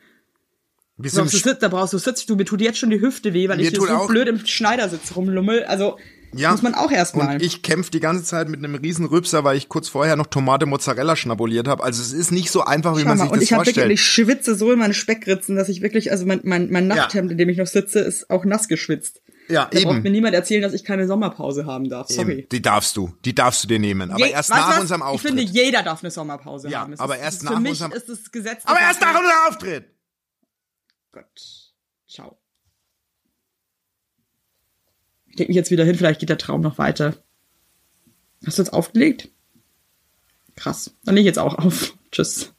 [0.98, 2.26] Wir Da brauchst du, sind, da brauchst du Sitz.
[2.26, 4.28] Du, mir tut jetzt schon die Hüfte weh, weil Mir ich hier so auch- blöd
[4.28, 5.64] im Schneidersitz rumlummel.
[5.64, 5.96] Also
[6.34, 6.50] ja.
[6.52, 7.36] muss man auch erstmal.
[7.36, 10.26] Und ich kämpfe die ganze Zeit mit einem riesen Rübser, weil ich kurz vorher noch
[10.26, 11.82] Tomate Mozzarella schnabuliert habe.
[11.82, 13.64] Also es ist nicht so einfach, wie Schau man mal, sich und das ich habe
[13.64, 13.84] vorstellt.
[13.88, 17.32] wirklich, ich schwitze so in meine Speckritzen, dass ich wirklich, also mein, mein, mein Nachthemd,
[17.32, 19.22] in dem ich noch sitze, ist auch nass geschwitzt.
[19.52, 20.02] Ja, Da braucht eben.
[20.02, 22.08] mir niemand erzählen, dass ich keine Sommerpause haben darf.
[22.08, 22.38] Sorry.
[22.40, 22.48] eben.
[22.48, 23.14] Die darfst du.
[23.24, 24.10] Die darfst du dir nehmen.
[24.10, 24.80] Aber Je- erst nach was?
[24.80, 25.34] unserem Auftritt.
[25.34, 26.92] Ich finde, jeder darf eine Sommerpause Ja, haben.
[26.94, 28.62] Es aber ist, erst nach unserem- ist es Gesetz.
[28.64, 29.84] aber erst nach unserem Auftritt.
[31.12, 31.72] Gott.
[32.08, 32.38] Ciao.
[35.26, 37.14] Ich leg mich jetzt wieder hin, vielleicht geht der Traum noch weiter.
[38.46, 39.28] Hast du jetzt aufgelegt?
[40.56, 40.94] Krass.
[41.04, 41.94] Dann leg ich jetzt auch auf.
[42.10, 42.52] Tschüss.